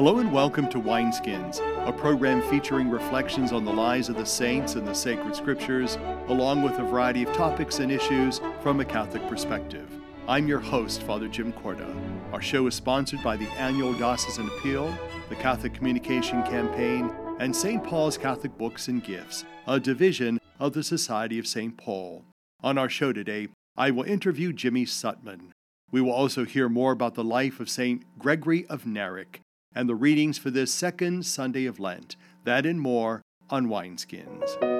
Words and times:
Hello 0.00 0.18
and 0.18 0.32
welcome 0.32 0.66
to 0.70 0.80
Wineskins, 0.80 1.60
a 1.86 1.92
program 1.92 2.40
featuring 2.48 2.88
reflections 2.88 3.52
on 3.52 3.66
the 3.66 3.70
lives 3.70 4.08
of 4.08 4.16
the 4.16 4.24
saints 4.24 4.74
and 4.74 4.88
the 4.88 4.94
sacred 4.94 5.36
scriptures, 5.36 5.98
along 6.28 6.62
with 6.62 6.78
a 6.78 6.84
variety 6.84 7.22
of 7.22 7.30
topics 7.34 7.80
and 7.80 7.92
issues 7.92 8.40
from 8.62 8.80
a 8.80 8.84
Catholic 8.86 9.28
perspective. 9.28 9.92
I'm 10.26 10.48
your 10.48 10.58
host, 10.58 11.02
Father 11.02 11.28
Jim 11.28 11.52
Korda. 11.52 11.94
Our 12.32 12.40
show 12.40 12.66
is 12.66 12.74
sponsored 12.74 13.22
by 13.22 13.36
the 13.36 13.50
annual 13.58 13.92
Diocesan 13.92 14.46
Appeal, 14.46 14.90
the 15.28 15.36
Catholic 15.36 15.74
Communication 15.74 16.42
Campaign, 16.44 17.14
and 17.38 17.54
St. 17.54 17.84
Paul's 17.84 18.16
Catholic 18.16 18.56
Books 18.56 18.88
and 18.88 19.04
Gifts, 19.04 19.44
a 19.66 19.78
division 19.78 20.40
of 20.58 20.72
the 20.72 20.82
Society 20.82 21.38
of 21.38 21.46
St. 21.46 21.76
Paul. 21.76 22.24
On 22.62 22.78
our 22.78 22.88
show 22.88 23.12
today, 23.12 23.48
I 23.76 23.90
will 23.90 24.04
interview 24.04 24.54
Jimmy 24.54 24.86
Sutman. 24.86 25.52
We 25.92 26.00
will 26.00 26.12
also 26.12 26.46
hear 26.46 26.70
more 26.70 26.92
about 26.92 27.16
the 27.16 27.22
life 27.22 27.60
of 27.60 27.68
St. 27.68 28.02
Gregory 28.18 28.64
of 28.68 28.84
Narek 28.84 29.40
and 29.74 29.88
the 29.88 29.94
readings 29.94 30.38
for 30.38 30.50
this 30.50 30.72
second 30.72 31.26
Sunday 31.26 31.66
of 31.66 31.78
Lent. 31.80 32.16
That 32.44 32.66
and 32.66 32.80
more 32.80 33.22
on 33.50 33.66
Wineskins. 33.66 34.79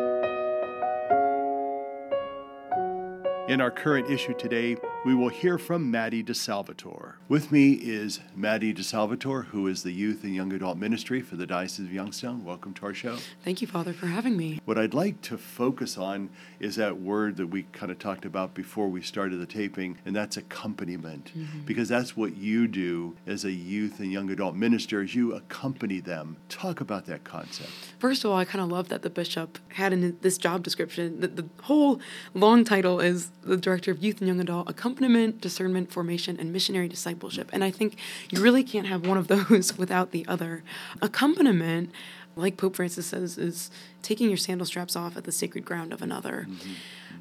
In 3.51 3.61
our 3.61 3.73
current 3.73 4.09
issue 4.09 4.33
today, 4.35 4.77
we 5.05 5.13
will 5.13 5.29
hear 5.29 5.59
from 5.59 5.91
Maddie 5.91 6.23
Disalvatore. 6.23 7.15
With 7.29 7.51
me 7.51 7.73
is 7.73 8.21
Maddie 8.37 8.73
Disalvatore, 8.73 9.47
who 9.47 9.67
is 9.67 9.83
the 9.83 9.91
Youth 9.91 10.23
and 10.23 10.33
Young 10.33 10.53
Adult 10.53 10.79
Ministry 10.79 11.21
for 11.21 11.35
the 11.35 11.49
Diocese 11.49 11.87
of 11.87 11.93
Youngstown. 11.93 12.45
Welcome 12.45 12.75
to 12.75 12.87
our 12.87 12.95
show. 12.95 13.17
Thank 13.43 13.61
you, 13.61 13.67
Father, 13.67 13.93
for 13.93 14.07
having 14.07 14.37
me. 14.37 14.61
What 14.67 14.79
I'd 14.79 14.95
like 14.95 15.21
to 15.23 15.37
focus 15.37 15.99
on 15.99 16.31
is 16.61 16.77
that 16.77 17.01
word 17.01 17.39
that 17.39 17.49
we 17.49 17.65
kind 17.73 17.91
of 17.91 17.99
talked 17.99 18.25
about 18.25 18.55
before 18.55 18.87
we 18.87 19.03
started 19.03 19.41
the 19.41 19.47
taping, 19.47 19.99
and 20.05 20.15
that's 20.15 20.37
accompaniment. 20.37 21.33
Mm-hmm. 21.37 21.63
Because 21.63 21.89
that's 21.89 22.17
what 22.17 22.37
you 22.37 22.69
do 22.69 23.17
as 23.27 23.45
a 23.45 23.51
youth 23.51 23.99
and 23.99 24.13
young 24.13 24.31
adult 24.31 24.55
minister, 24.55 25.03
is 25.03 25.17
you 25.17 25.35
accompany 25.35 25.99
them. 25.99 26.37
Talk 26.49 26.81
about 26.81 27.07
that 27.07 27.25
concept. 27.25 27.71
First 27.99 28.25
of 28.25 28.31
all, 28.31 28.37
I 28.37 28.45
kind 28.45 28.63
of 28.63 28.71
love 28.71 28.91
that 28.91 29.03
the 29.03 29.11
bishop 29.11 29.59
had 29.71 29.93
in 29.93 30.17
this 30.21 30.39
job 30.39 30.63
description 30.63 31.19
that 31.19 31.35
the 31.35 31.49
whole 31.63 32.01
long 32.33 32.63
title 32.63 33.01
is 33.01 33.33
the 33.43 33.57
director 33.57 33.91
of 33.91 34.03
youth 34.03 34.21
and 34.21 34.29
young 34.29 34.41
adult 34.41 34.69
accompaniment, 34.69 35.41
discernment, 35.41 35.91
formation, 35.93 36.37
and 36.39 36.53
missionary 36.53 36.89
discipleship. 36.89 37.51
And 37.53 37.65
I 37.65 37.71
think 37.71 37.97
you 38.31 38.41
really 38.41 38.63
can't 38.63 38.87
have 38.87 39.07
one 39.07 39.19
of 39.19 39.29
those 39.49 39.77
without 39.79 40.11
the 40.11 40.27
other. 40.27 40.63
Accompaniment, 41.01 41.91
like 42.37 42.57
Pope 42.57 42.77
Francis 42.77 43.07
says, 43.07 43.39
is 43.39 43.71
taking 44.03 44.29
your 44.29 44.37
sandal 44.37 44.67
straps 44.67 44.97
off 44.97 45.17
at 45.17 45.25
the 45.25 45.33
sacred 45.33 45.65
ground 45.65 45.93
of 45.93 46.03
another. 46.03 46.47
Mm-hmm. 46.49 46.73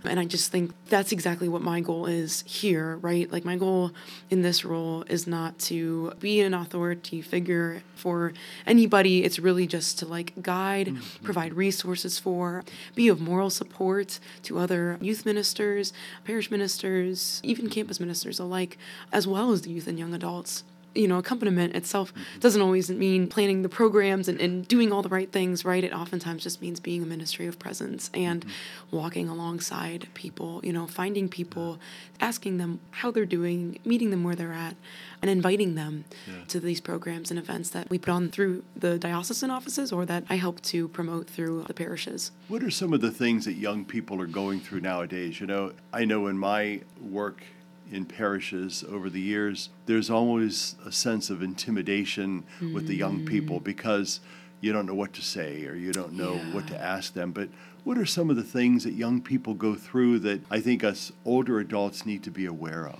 And 0.05 0.19
I 0.19 0.25
just 0.25 0.51
think 0.51 0.71
that's 0.87 1.11
exactly 1.11 1.49
what 1.49 1.61
my 1.61 1.81
goal 1.81 2.05
is 2.05 2.43
here, 2.47 2.97
right? 2.97 3.31
Like, 3.31 3.45
my 3.45 3.57
goal 3.57 3.91
in 4.29 4.41
this 4.41 4.63
role 4.63 5.03
is 5.09 5.27
not 5.27 5.59
to 5.59 6.13
be 6.19 6.39
an 6.41 6.53
authority 6.53 7.21
figure 7.21 7.83
for 7.95 8.33
anybody. 8.65 9.23
It's 9.23 9.39
really 9.39 9.67
just 9.67 9.99
to 9.99 10.05
like 10.05 10.33
guide, 10.41 10.87
mm-hmm. 10.87 11.23
provide 11.23 11.53
resources 11.53 12.17
for, 12.17 12.63
be 12.95 13.07
of 13.07 13.19
moral 13.19 13.49
support 13.49 14.19
to 14.43 14.59
other 14.59 14.97
youth 15.01 15.25
ministers, 15.25 15.91
parish 16.23 16.49
ministers, 16.49 17.41
even 17.43 17.69
campus 17.69 17.99
ministers 17.99 18.39
alike, 18.39 18.77
as 19.11 19.27
well 19.27 19.51
as 19.51 19.63
the 19.63 19.69
youth 19.71 19.87
and 19.87 19.99
young 19.99 20.13
adults 20.13 20.63
you 20.95 21.07
know, 21.07 21.17
accompaniment 21.17 21.75
itself 21.75 22.11
doesn't 22.39 22.61
always 22.61 22.89
mean 22.89 23.27
planning 23.27 23.61
the 23.61 23.69
programs 23.69 24.27
and, 24.27 24.39
and 24.41 24.67
doing 24.67 24.91
all 24.91 25.01
the 25.01 25.09
right 25.09 25.31
things, 25.31 25.63
right? 25.63 25.83
It 25.83 25.93
oftentimes 25.93 26.43
just 26.43 26.61
means 26.61 26.79
being 26.79 27.03
a 27.03 27.05
ministry 27.05 27.47
of 27.47 27.59
presence 27.59 28.09
and 28.13 28.45
mm-hmm. 28.45 28.97
walking 28.97 29.29
alongside 29.29 30.07
people, 30.13 30.61
you 30.63 30.73
know, 30.73 30.87
finding 30.87 31.29
people, 31.29 31.79
asking 32.19 32.57
them 32.57 32.79
how 32.91 33.11
they're 33.11 33.25
doing, 33.25 33.79
meeting 33.85 34.09
them 34.09 34.23
where 34.23 34.35
they're 34.35 34.53
at, 34.53 34.75
and 35.21 35.29
inviting 35.29 35.75
them 35.75 36.05
yeah. 36.27 36.43
to 36.47 36.59
these 36.59 36.81
programs 36.81 37.29
and 37.29 37.39
events 37.39 37.69
that 37.69 37.89
we 37.89 37.99
put 37.99 38.09
on 38.09 38.29
through 38.29 38.63
the 38.75 38.97
diocesan 38.97 39.51
offices 39.51 39.91
or 39.91 40.05
that 40.05 40.23
I 40.29 40.37
help 40.37 40.61
to 40.61 40.87
promote 40.87 41.29
through 41.29 41.65
the 41.67 41.73
parishes. 41.73 42.31
What 42.47 42.63
are 42.63 42.71
some 42.71 42.93
of 42.93 43.01
the 43.01 43.11
things 43.11 43.45
that 43.45 43.53
young 43.53 43.85
people 43.85 44.21
are 44.21 44.27
going 44.27 44.59
through 44.59 44.81
nowadays? 44.81 45.39
You 45.39 45.47
know, 45.47 45.73
I 45.93 46.05
know 46.05 46.27
in 46.27 46.37
my 46.37 46.81
work 46.99 47.43
in 47.91 48.05
parishes 48.05 48.83
over 48.89 49.09
the 49.09 49.21
years, 49.21 49.69
there's 49.85 50.09
always 50.09 50.75
a 50.85 50.91
sense 50.91 51.29
of 51.29 51.41
intimidation 51.41 52.43
mm. 52.59 52.73
with 52.73 52.87
the 52.87 52.95
young 52.95 53.25
people 53.25 53.59
mm. 53.59 53.63
because 53.63 54.19
you 54.61 54.73
don't 54.73 54.85
know 54.85 54.93
what 54.93 55.13
to 55.13 55.21
say 55.21 55.65
or 55.65 55.75
you 55.75 55.91
don't 55.91 56.13
know 56.13 56.35
yeah. 56.35 56.53
what 56.53 56.67
to 56.67 56.79
ask 56.79 57.13
them. 57.13 57.31
But 57.31 57.49
what 57.83 57.97
are 57.97 58.05
some 58.05 58.29
of 58.29 58.35
the 58.35 58.43
things 58.43 58.83
that 58.83 58.93
young 58.93 59.21
people 59.21 59.53
go 59.53 59.75
through 59.75 60.19
that 60.19 60.41
I 60.51 60.59
think 60.59 60.83
us 60.83 61.11
older 61.25 61.59
adults 61.59 62.05
need 62.05 62.23
to 62.23 62.31
be 62.31 62.45
aware 62.45 62.87
of? 62.87 62.99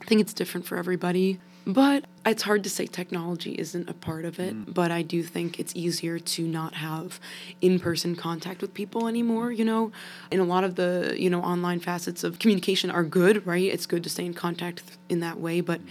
I 0.00 0.04
think 0.04 0.20
it's 0.20 0.32
different 0.32 0.66
for 0.66 0.76
everybody. 0.76 1.40
But 1.66 2.04
it's 2.26 2.42
hard 2.42 2.64
to 2.64 2.70
say 2.70 2.86
technology 2.86 3.52
isn't 3.52 3.88
a 3.88 3.94
part 3.94 4.24
of 4.24 4.40
it, 4.40 4.54
mm. 4.54 4.72
but 4.72 4.90
I 4.90 5.02
do 5.02 5.22
think 5.22 5.60
it's 5.60 5.74
easier 5.76 6.18
to 6.18 6.42
not 6.42 6.74
have 6.74 7.20
in-person 7.60 8.16
contact 8.16 8.62
with 8.62 8.74
people 8.74 9.06
anymore, 9.06 9.52
you 9.52 9.64
know. 9.64 9.92
And 10.30 10.40
a 10.40 10.44
lot 10.44 10.64
of 10.64 10.74
the, 10.74 11.14
you 11.16 11.30
know, 11.30 11.40
online 11.40 11.80
facets 11.80 12.24
of 12.24 12.38
communication 12.38 12.90
are 12.90 13.04
good, 13.04 13.46
right? 13.46 13.64
It's 13.64 13.86
good 13.86 14.02
to 14.04 14.10
stay 14.10 14.26
in 14.26 14.34
contact 14.34 14.82
in 15.08 15.20
that 15.20 15.38
way, 15.38 15.60
but 15.60 15.80
mm 15.80 15.90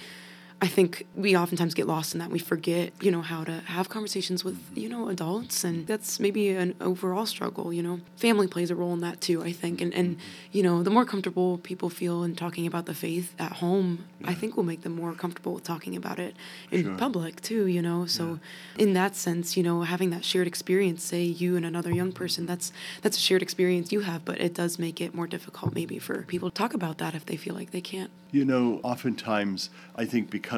I 0.64 0.68
think 0.68 1.08
we 1.16 1.36
oftentimes 1.36 1.74
get 1.74 1.88
lost 1.88 2.14
in 2.14 2.20
that. 2.20 2.30
We 2.30 2.38
forget, 2.38 2.94
you 3.02 3.10
know, 3.10 3.24
how 3.24 3.44
to 3.44 3.62
have 3.62 3.90
conversations 3.90 4.44
with, 4.44 4.60
you 4.76 4.90
know, 4.90 5.10
adults. 5.10 5.64
And 5.64 5.88
that's 5.88 6.20
maybe 6.20 6.50
an 6.50 6.76
overall 6.80 7.26
struggle, 7.26 7.74
you 7.74 7.82
know. 7.82 8.00
Family 8.16 8.46
plays 8.46 8.70
a 8.70 8.76
role 8.76 8.94
in 8.94 9.02
that 9.02 9.22
too, 9.22 9.42
I 9.44 9.54
think. 9.54 9.82
And, 9.82 9.92
and 9.92 10.18
you 10.52 10.62
know, 10.62 10.84
the 10.84 10.92
more 10.92 11.04
comfortable 11.04 11.58
people 11.58 11.90
feel 11.90 12.24
in 12.24 12.36
talking 12.36 12.68
about 12.68 12.86
the 12.86 12.94
faith 12.94 13.34
at 13.40 13.54
home, 13.54 14.06
yeah. 14.20 14.30
I 14.30 14.34
think 14.36 14.56
will 14.56 14.64
make 14.64 14.84
them 14.84 14.94
more 14.94 15.14
comfortable 15.14 15.56
with 15.56 15.64
talking 15.64 15.96
about 15.96 16.20
it 16.20 16.36
in 16.70 16.84
sure. 16.84 16.96
public 16.96 17.42
too, 17.42 17.66
you 17.66 17.82
know. 17.82 18.06
So 18.06 18.40
yeah. 18.76 18.84
in 18.84 18.94
that 18.94 19.16
sense, 19.16 19.58
you 19.58 19.64
know, 19.64 19.82
having 19.82 20.12
that 20.12 20.24
shared 20.24 20.46
experience, 20.46 21.04
say 21.04 21.24
you 21.24 21.56
and 21.56 21.66
another 21.66 21.92
young 21.92 22.12
person, 22.12 22.46
that's 22.46 22.72
that's 23.02 23.18
a 23.18 23.22
shared 23.22 23.42
experience 23.42 23.92
you 23.92 24.02
have, 24.02 24.24
but 24.26 24.40
it 24.40 24.54
does 24.54 24.78
make 24.78 25.02
it 25.02 25.16
more 25.16 25.26
difficult 25.26 25.74
maybe 25.74 25.98
for 25.98 26.22
people 26.24 26.52
to 26.52 26.56
talk 26.56 26.76
about 26.76 27.00
that 27.00 27.16
if 27.16 27.26
they 27.26 27.36
feel 27.36 27.56
like 27.56 27.72
they 27.72 27.82
can't. 27.82 28.12
You 28.32 28.46
know, 28.46 28.80
oftentimes 28.84 29.72
I 29.96 30.06
think 30.06 30.30
because 30.30 30.51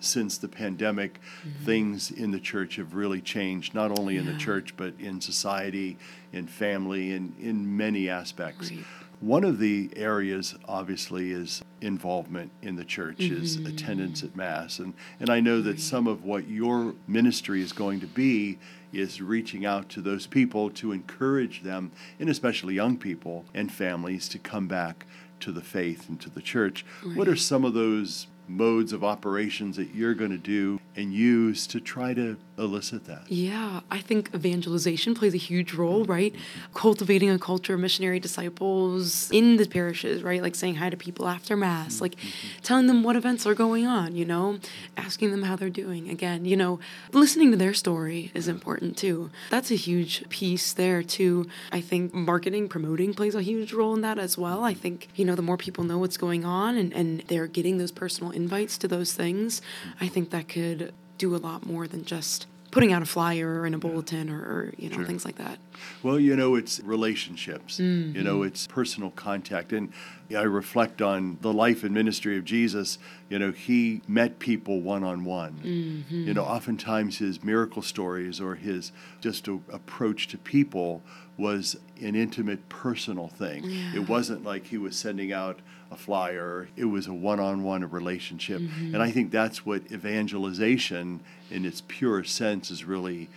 since 0.00 0.38
the 0.38 0.48
pandemic, 0.48 1.20
mm-hmm. 1.20 1.64
things 1.64 2.10
in 2.10 2.30
the 2.30 2.40
church 2.40 2.76
have 2.76 2.94
really 2.94 3.20
changed, 3.20 3.74
not 3.74 3.98
only 3.98 4.14
yeah. 4.14 4.20
in 4.20 4.26
the 4.26 4.36
church, 4.36 4.76
but 4.76 4.94
in 4.98 5.20
society, 5.20 5.96
in 6.32 6.46
family, 6.46 7.12
and 7.12 7.34
in 7.40 7.76
many 7.76 8.08
aspects. 8.08 8.70
Right. 8.70 8.84
One 9.20 9.44
of 9.44 9.58
the 9.58 9.90
areas, 9.96 10.54
obviously, 10.68 11.30
is 11.30 11.62
involvement 11.80 12.50
in 12.60 12.76
the 12.76 12.84
church, 12.84 13.18
mm-hmm. 13.18 13.42
is 13.42 13.56
attendance 13.56 14.22
at 14.22 14.36
Mass. 14.36 14.78
And, 14.78 14.92
and 15.18 15.30
I 15.30 15.40
know 15.40 15.62
that 15.62 15.70
right. 15.70 15.80
some 15.80 16.06
of 16.06 16.24
what 16.24 16.48
your 16.48 16.94
ministry 17.06 17.62
is 17.62 17.72
going 17.72 18.00
to 18.00 18.06
be 18.06 18.58
is 18.92 19.22
reaching 19.22 19.64
out 19.64 19.88
to 19.90 20.00
those 20.00 20.26
people 20.26 20.70
to 20.70 20.92
encourage 20.92 21.62
them, 21.62 21.92
and 22.20 22.28
especially 22.28 22.74
young 22.74 22.96
people 22.96 23.46
and 23.54 23.72
families, 23.72 24.28
to 24.28 24.38
come 24.38 24.68
back 24.68 25.06
to 25.40 25.52
the 25.52 25.60
faith 25.60 26.08
and 26.08 26.20
to 26.20 26.30
the 26.30 26.42
church. 26.42 26.84
Right. 27.04 27.16
What 27.16 27.28
are 27.28 27.36
some 27.36 27.64
of 27.64 27.74
those 27.74 28.26
modes 28.48 28.92
of 28.92 29.04
operations 29.04 29.76
that 29.76 29.94
you're 29.94 30.14
going 30.14 30.30
to 30.30 30.38
do 30.38 30.80
and 30.94 31.12
use 31.12 31.66
to 31.66 31.80
try 31.80 32.14
to 32.14 32.36
elicit 32.58 33.04
that? 33.06 33.30
Yeah, 33.30 33.80
I 33.90 33.98
think 34.00 34.30
evangelization 34.34 35.14
plays 35.14 35.34
a 35.34 35.38
huge 35.38 35.74
role, 35.74 36.04
right? 36.04 36.34
Cultivating 36.74 37.30
a 37.30 37.38
culture 37.38 37.74
of 37.74 37.80
missionary 37.80 38.20
disciples 38.20 39.30
in 39.30 39.56
the 39.56 39.66
parishes, 39.66 40.22
right? 40.22 40.42
Like 40.42 40.54
saying 40.54 40.76
hi 40.76 40.90
to 40.90 40.96
people 40.96 41.28
after 41.28 41.56
Mass, 41.56 42.00
like 42.00 42.16
mm-hmm. 42.16 42.62
telling 42.62 42.86
them 42.86 43.02
what 43.02 43.16
events 43.16 43.46
are 43.46 43.54
going 43.54 43.86
on, 43.86 44.16
you 44.16 44.24
know, 44.24 44.58
asking 44.96 45.30
them 45.30 45.42
how 45.42 45.56
they're 45.56 45.70
doing. 45.70 46.08
Again, 46.08 46.44
you 46.44 46.56
know, 46.56 46.80
listening 47.12 47.50
to 47.50 47.56
their 47.56 47.74
story 47.74 48.30
is 48.34 48.48
important 48.48 48.96
too. 48.96 49.30
That's 49.50 49.70
a 49.70 49.76
huge 49.76 50.28
piece 50.28 50.72
there 50.72 51.02
too. 51.02 51.48
I 51.72 51.80
think 51.80 52.14
marketing, 52.14 52.68
promoting 52.68 53.14
plays 53.14 53.34
a 53.34 53.42
huge 53.42 53.72
role 53.72 53.94
in 53.94 54.00
that 54.00 54.18
as 54.18 54.38
well. 54.38 54.64
I 54.64 54.74
think, 54.74 55.08
you 55.14 55.24
know, 55.24 55.34
the 55.34 55.42
more 55.42 55.56
people 55.56 55.84
know 55.84 55.98
what's 55.98 56.16
going 56.16 56.44
on 56.44 56.76
and, 56.76 56.92
and 56.92 57.20
they're 57.28 57.46
getting 57.46 57.78
those 57.78 57.92
personal 57.92 58.32
invites 58.32 58.78
to 58.78 58.88
those 58.88 59.12
things, 59.12 59.60
I 60.00 60.08
think 60.08 60.30
that 60.30 60.48
could 60.48 60.92
do 61.18 61.34
a 61.34 61.38
lot 61.38 61.66
more 61.66 61.86
than 61.86 62.04
just 62.04 62.46
putting 62.70 62.92
out 62.92 63.00
a 63.00 63.06
flyer 63.06 63.60
or 63.60 63.66
in 63.66 63.74
a 63.74 63.78
bulletin 63.78 64.28
or, 64.28 64.38
or 64.38 64.74
you 64.76 64.90
know 64.90 64.96
sure. 64.96 65.04
things 65.06 65.24
like 65.24 65.36
that 65.36 65.58
well 66.02 66.18
you 66.18 66.36
know 66.36 66.54
it's 66.56 66.80
relationships 66.80 67.78
mm-hmm. 67.78 68.14
you 68.14 68.22
know 68.22 68.42
it's 68.42 68.66
personal 68.66 69.10
contact 69.12 69.72
and 69.72 69.92
i 70.36 70.42
reflect 70.42 71.00
on 71.00 71.38
the 71.40 71.52
life 71.52 71.84
and 71.84 71.94
ministry 71.94 72.36
of 72.36 72.44
jesus 72.44 72.98
you 73.30 73.38
know 73.38 73.50
he 73.50 74.02
met 74.06 74.38
people 74.38 74.80
one-on-one 74.80 75.60
mm-hmm. 75.64 76.26
you 76.26 76.34
know 76.34 76.44
oftentimes 76.44 77.18
his 77.18 77.42
miracle 77.42 77.82
stories 77.82 78.40
or 78.40 78.56
his 78.56 78.92
just 79.20 79.48
a, 79.48 79.58
approach 79.72 80.28
to 80.28 80.36
people 80.36 81.02
was 81.36 81.76
an 82.00 82.14
intimate 82.14 82.68
personal 82.68 83.28
thing 83.28 83.64
yeah. 83.64 83.94
it 83.94 84.08
wasn't 84.08 84.42
like 84.44 84.66
he 84.66 84.78
was 84.78 84.96
sending 84.96 85.32
out 85.32 85.60
a 85.90 85.96
flyer. 85.96 86.68
It 86.76 86.86
was 86.86 87.06
a 87.06 87.12
one 87.12 87.40
on 87.40 87.62
one 87.62 87.88
relationship. 87.88 88.60
Mm-hmm. 88.60 88.94
And 88.94 89.02
I 89.02 89.10
think 89.10 89.30
that's 89.30 89.64
what 89.64 89.82
evangelization, 89.92 91.20
in 91.50 91.64
its 91.64 91.82
pure 91.86 92.24
sense, 92.24 92.70
is 92.70 92.84
really 92.84 93.28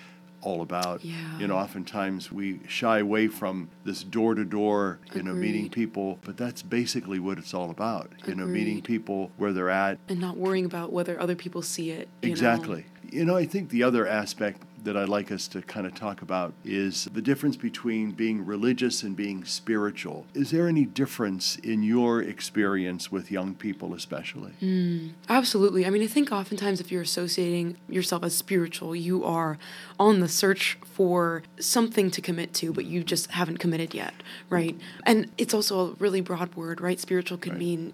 all 0.41 0.61
about. 0.61 1.03
Yeah. 1.03 1.37
You 1.37 1.47
know, 1.47 1.57
oftentimes 1.57 2.31
we 2.31 2.61
shy 2.67 2.99
away 2.99 3.27
from 3.27 3.69
this 3.83 4.03
door 4.03 4.35
to 4.35 4.45
door, 4.45 4.99
you 5.13 5.21
know, 5.21 5.33
meeting 5.33 5.69
people, 5.69 6.17
but 6.23 6.37
that's 6.37 6.61
basically 6.61 7.19
what 7.19 7.37
it's 7.37 7.53
all 7.53 7.69
about. 7.69 8.09
You 8.19 8.33
Agreed. 8.33 8.37
know, 8.37 8.45
meeting 8.45 8.81
people 8.81 9.31
where 9.37 9.51
they're 9.51 9.69
at 9.69 9.99
and 10.07 10.19
not 10.19 10.37
worrying 10.37 10.65
about 10.65 10.91
whether 10.93 11.19
other 11.19 11.35
people 11.35 11.61
see 11.61 11.91
it. 11.91 12.07
exactly. 12.21 12.85
Know? 13.03 13.09
You 13.11 13.25
know, 13.25 13.35
I 13.35 13.45
think 13.45 13.69
the 13.69 13.83
other 13.83 14.07
aspect 14.07 14.61
that 14.83 14.97
I'd 14.97 15.09
like 15.09 15.31
us 15.31 15.47
to 15.49 15.61
kind 15.61 15.85
of 15.85 15.95
talk 15.95 16.21
about 16.21 16.53
is 16.63 17.05
the 17.05 17.21
difference 17.21 17.55
between 17.55 18.11
being 18.11 18.45
religious 18.45 19.03
and 19.03 19.15
being 19.15 19.45
spiritual. 19.45 20.25
Is 20.33 20.51
there 20.51 20.67
any 20.67 20.85
difference 20.85 21.55
in 21.57 21.83
your 21.83 22.21
experience 22.21 23.11
with 23.11 23.31
young 23.31 23.55
people, 23.55 23.93
especially? 23.93 24.53
Mm, 24.61 25.11
absolutely. 25.27 25.85
I 25.85 25.89
mean, 25.89 26.03
I 26.03 26.07
think 26.07 26.31
oftentimes 26.31 26.79
if 26.79 26.91
you're 26.91 27.01
associating 27.01 27.77
yourself 27.87 28.23
as 28.23 28.35
spiritual, 28.35 28.95
you 28.95 29.23
are 29.23 29.57
on 29.99 30.19
the 30.19 30.27
search 30.27 30.77
for 30.83 31.43
something 31.59 32.11
to 32.11 32.21
commit 32.21 32.53
to, 32.55 32.73
but 32.73 32.85
you 32.85 33.03
just 33.03 33.31
haven't 33.31 33.57
committed 33.57 33.93
yet, 33.93 34.13
right? 34.49 34.79
And 35.03 35.31
it's 35.37 35.53
also 35.53 35.79
a 35.79 35.93
really 35.95 36.21
broad 36.21 36.55
word, 36.55 36.81
right? 36.81 36.99
Spiritual 36.99 37.37
can 37.37 37.53
right. 37.53 37.59
mean 37.59 37.93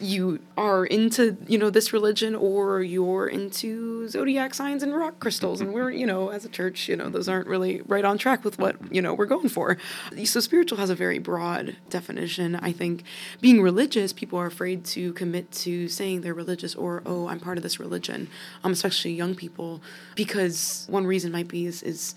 you 0.00 0.40
are 0.56 0.84
into 0.84 1.36
you 1.48 1.58
know 1.58 1.70
this 1.70 1.92
religion 1.92 2.34
or 2.34 2.82
you're 2.82 3.26
into 3.26 4.08
zodiac 4.08 4.54
signs 4.54 4.82
and 4.82 4.94
rock 4.94 5.20
crystals. 5.20 5.60
And 5.60 5.72
we're 5.72 5.90
you 5.90 6.06
know 6.06 6.30
as 6.30 6.44
a 6.44 6.48
church 6.48 6.88
you 6.88 6.96
know 6.96 7.08
those 7.08 7.28
aren't 7.28 7.46
really 7.46 7.82
right 7.82 8.04
on 8.04 8.18
track 8.18 8.44
with 8.44 8.58
what 8.58 8.76
you 8.92 9.00
know 9.00 9.14
we're 9.14 9.26
going 9.26 9.48
for. 9.48 9.78
So 10.24 10.40
spiritual 10.40 10.78
has 10.78 10.90
a 10.90 10.94
very 10.94 11.18
broad 11.18 11.76
definition. 11.90 12.56
I 12.56 12.72
think 12.72 13.04
being 13.40 13.62
religious 13.62 14.12
people 14.12 14.38
are 14.38 14.46
afraid 14.46 14.84
to 14.84 15.12
commit 15.14 15.50
to 15.52 15.88
saying 15.88 16.20
they're 16.20 16.34
religious 16.34 16.74
or 16.74 17.02
oh 17.06 17.28
i'm 17.28 17.40
part 17.40 17.56
of 17.56 17.62
this 17.62 17.78
religion 17.78 18.28
um, 18.64 18.72
especially 18.72 19.12
young 19.12 19.34
people 19.34 19.80
because 20.14 20.86
one 20.88 21.06
reason 21.06 21.32
might 21.32 21.48
be 21.48 21.66
is, 21.66 21.82
is 21.82 22.14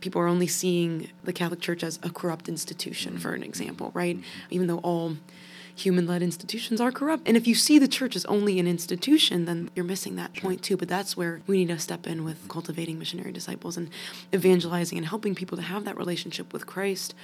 people 0.00 0.20
are 0.20 0.26
only 0.26 0.46
seeing 0.46 1.10
the 1.24 1.32
catholic 1.32 1.60
church 1.60 1.82
as 1.82 1.98
a 2.02 2.10
corrupt 2.10 2.48
institution 2.48 3.18
for 3.18 3.32
an 3.32 3.42
example 3.42 3.90
right? 3.94 4.18
Even 4.50 4.66
though 4.66 4.78
all 4.78 5.16
human 5.74 6.06
led 6.06 6.22
institutions 6.22 6.80
are 6.80 6.92
corrupt. 6.92 7.26
And 7.26 7.36
if 7.36 7.46
you 7.46 7.54
see 7.54 7.78
the 7.78 7.88
church 7.88 8.16
as 8.16 8.24
only 8.26 8.58
an 8.58 8.66
institution, 8.66 9.44
then 9.44 9.70
you're 9.74 9.84
missing 9.84 10.16
that 10.16 10.34
point 10.34 10.62
too. 10.62 10.76
But 10.76 10.88
that's 10.88 11.16
where 11.16 11.40
we 11.46 11.58
need 11.58 11.68
to 11.68 11.78
step 11.78 12.06
in 12.06 12.24
with 12.24 12.48
cultivating 12.48 12.98
missionary 12.98 13.32
disciples 13.32 13.76
and 13.76 13.90
evangelizing 14.34 14.98
and 14.98 15.06
helping 15.06 15.34
people 15.34 15.56
to 15.56 15.62
have 15.62 15.84
that 15.84 15.96
relationship 15.96 16.52
with 16.52 16.66
Christ. 16.66 17.14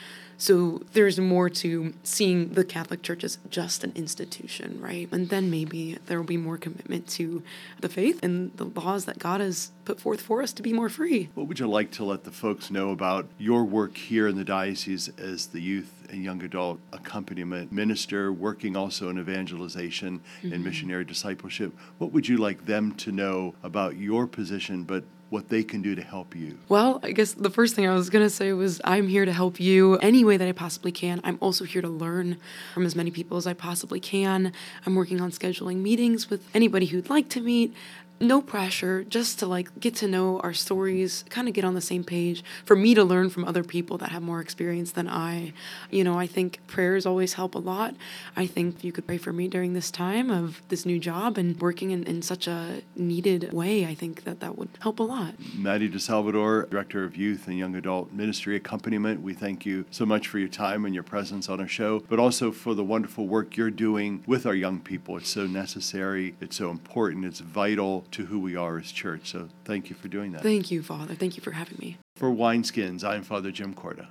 So 0.41 0.83
there's 0.93 1.19
more 1.19 1.51
to 1.51 1.93
seeing 2.05 2.51
the 2.51 2.65
Catholic 2.65 3.03
Church 3.03 3.25
as 3.25 3.39
just 3.51 3.83
an 3.83 3.93
institution, 3.97 4.81
right? 4.81 5.09
And 5.11 5.29
then 5.29 5.51
maybe 5.51 5.99
there 6.07 6.17
will 6.19 6.27
be 6.27 6.37
more 6.37 6.57
commitment 6.57 7.09
to 7.09 7.43
the 7.81 7.89
faith 7.89 8.23
and 8.23 8.57
the 8.57 8.67
laws 8.67 9.05
that 9.07 9.19
God 9.19 9.41
has 9.41 9.73
put 9.89 9.99
forth 9.99 10.21
for 10.21 10.43
us 10.43 10.53
to 10.53 10.63
be 10.63 10.71
more 10.71 10.91
free. 10.91 11.31
What 11.35 11.47
would 11.47 11.59
you 11.59 11.67
like 11.67 11.91
to 11.93 12.05
let 12.05 12.25
the 12.25 12.31
folks 12.31 12.71
know 12.71 12.91
about 12.91 13.27
your 13.39 13.65
work 13.65 13.97
here 13.97 14.29
in 14.29 14.37
the 14.37 14.45
diocese 14.45 15.09
as 15.17 15.47
the 15.47 15.61
youth 15.61 16.07
and 16.11 16.23
young 16.23 16.43
adult 16.43 16.79
accompaniment 16.93 17.73
minister, 17.73 18.31
working 18.31 18.77
also 18.77 19.09
in 19.09 19.19
evangelization 19.19 20.21
mm-hmm. 20.43 20.53
and 20.53 20.63
missionary 20.63 21.07
discipleship? 21.07 21.73
What 21.97 22.13
would 22.13 22.29
you 22.29 22.37
like 22.37 22.67
them 22.67 22.97
to 22.97 23.13
know 23.13 23.55
about 23.63 23.97
your 23.97 24.27
position, 24.27 24.85
but 24.85 25.05
what 25.31 25.49
they 25.49 25.63
can 25.63 25.81
do 25.81 25.95
to 25.95 26.03
help 26.03 26.37
you? 26.37 26.59
Well, 26.69 27.01
I 27.03 27.13
guess 27.13 27.33
the 27.33 27.51
first 27.51 27.75
thing 27.75 27.89
I 27.89 27.95
was 27.95 28.11
going 28.11 28.25
to 28.25 28.31
say 28.31 28.53
was 28.53 28.83
I'm 28.85 29.09
here 29.09 29.25
to 29.25 29.33
help 29.33 29.59
you 29.59 29.97
any 29.99 30.23
way 30.23 30.37
that 30.37 30.49
I 30.49 30.53
possibly 30.53 30.93
can. 30.93 31.21
I'm 31.25 31.39
also 31.41 31.65
here 31.65 31.81
to 31.81 31.89
learn 31.89 32.37
from 32.75 32.85
as 32.85 32.95
many 32.95 33.11
people 33.11 33.39
as 33.39 33.47
I 33.47 33.55
possibly 33.55 34.01
can. 34.01 34.53
I'm 34.85 34.95
working 34.95 35.23
on 35.23 35.31
scheduling 35.31 35.77
meetings 35.77 36.29
with 36.29 36.47
anybody 36.55 36.87
who'd 36.87 37.09
like 37.09 37.31
to 37.31 37.41
meet 37.41 37.75
no 38.21 38.41
pressure, 38.41 39.05
just 39.05 39.39
to 39.41 39.47
like 39.47 39.79
get 39.81 39.95
to 39.97 40.09
know 40.09 40.41
our 40.41 40.53
stories, 40.53 41.25
kind 41.29 41.49
of 41.49 41.55
get 41.55 41.65
on 41.65 41.75
the 41.75 41.81
same 41.81 42.05
page. 42.05 42.43
For 42.65 42.77
me 42.77 42.95
to 42.95 43.05
learn 43.05 43.31
from 43.31 43.45
other 43.45 43.65
people 43.65 43.99
that 43.99 44.11
have 44.11 44.23
more 44.23 44.41
experience 44.41 44.93
than 44.93 45.09
I. 45.09 45.53
You 45.91 46.05
know, 46.05 46.19
I 46.19 46.27
think 46.27 46.61
prayers 46.67 47.07
always 47.07 47.35
help 47.35 47.55
a 47.55 47.59
lot. 47.59 47.95
I 48.37 48.47
think 48.47 48.85
you 48.85 48.93
could 48.93 49.07
pray 49.07 49.19
for 49.19 49.33
me 49.33 49.49
during 49.49 49.73
this 49.73 49.91
time 49.91 50.31
of 50.31 50.63
this 50.69 50.85
new 50.85 50.99
job 50.99 51.39
and 51.39 51.61
working 51.61 51.91
in, 51.91 52.05
in 52.05 52.23
such 52.23 52.47
a 52.47 52.83
needed 52.97 53.53
way, 53.53 53.87
I 53.87 53.95
think 53.95 54.25
that 54.25 54.41
that 54.41 54.59
would 54.59 54.69
help 54.81 55.01
a 55.01 55.03
lot. 55.03 55.35
Maddie 55.57 55.89
Disalvatore, 55.89 56.69
Director 56.71 57.05
of 57.05 57.17
Youth 57.17 57.47
and 57.47 57.59
Young 57.59 57.75
Adult 57.75 58.13
Ministry 58.13 58.57
Accompaniment, 58.57 59.23
we 59.23 59.35
thank 59.35 59.65
you 59.65 59.85
so 59.91 60.05
much 60.05 60.29
for 60.29 60.39
your 60.39 60.49
time 60.49 60.85
and 60.85 60.95
your 60.95 61.05
presence 61.05 61.49
on 61.49 61.61
our 61.61 61.69
show, 61.69 62.01
but 62.09 62.19
also 62.19 62.51
for 62.51 62.75
the 62.75 62.85
wonderful 62.85 63.27
work 63.27 63.57
you're 63.57 63.71
doing 63.71 64.23
with 64.27 64.47
our 64.47 64.55
young 64.55 64.81
people. 64.81 65.17
It's 65.17 65.31
so 65.31 65.47
necessary, 65.47 66.35
it's 66.41 66.57
so 66.57 66.71
important, 66.71 67.25
it's 67.25 67.41
vital 67.41 68.05
to 68.13 68.27
who 68.27 68.39
we 68.39 68.57
are 68.57 68.79
as 68.79 68.91
church. 68.91 69.31
So 69.31 69.49
thank 69.65 69.91
you 69.91 69.97
for 69.97 70.09
doing 70.09 70.33
that. 70.33 70.43
Thank 70.43 70.71
you, 70.71 70.83
Father. 70.83 71.15
Thank 71.15 71.37
you 71.37 71.43
for 71.43 71.53
having 71.53 71.79
me. 71.81 71.99
For 72.17 72.31
Wineskins, 72.31 73.05
I'm 73.05 73.23
Father 73.23 73.51
Jim 73.51 73.75
Korda. 73.75 74.09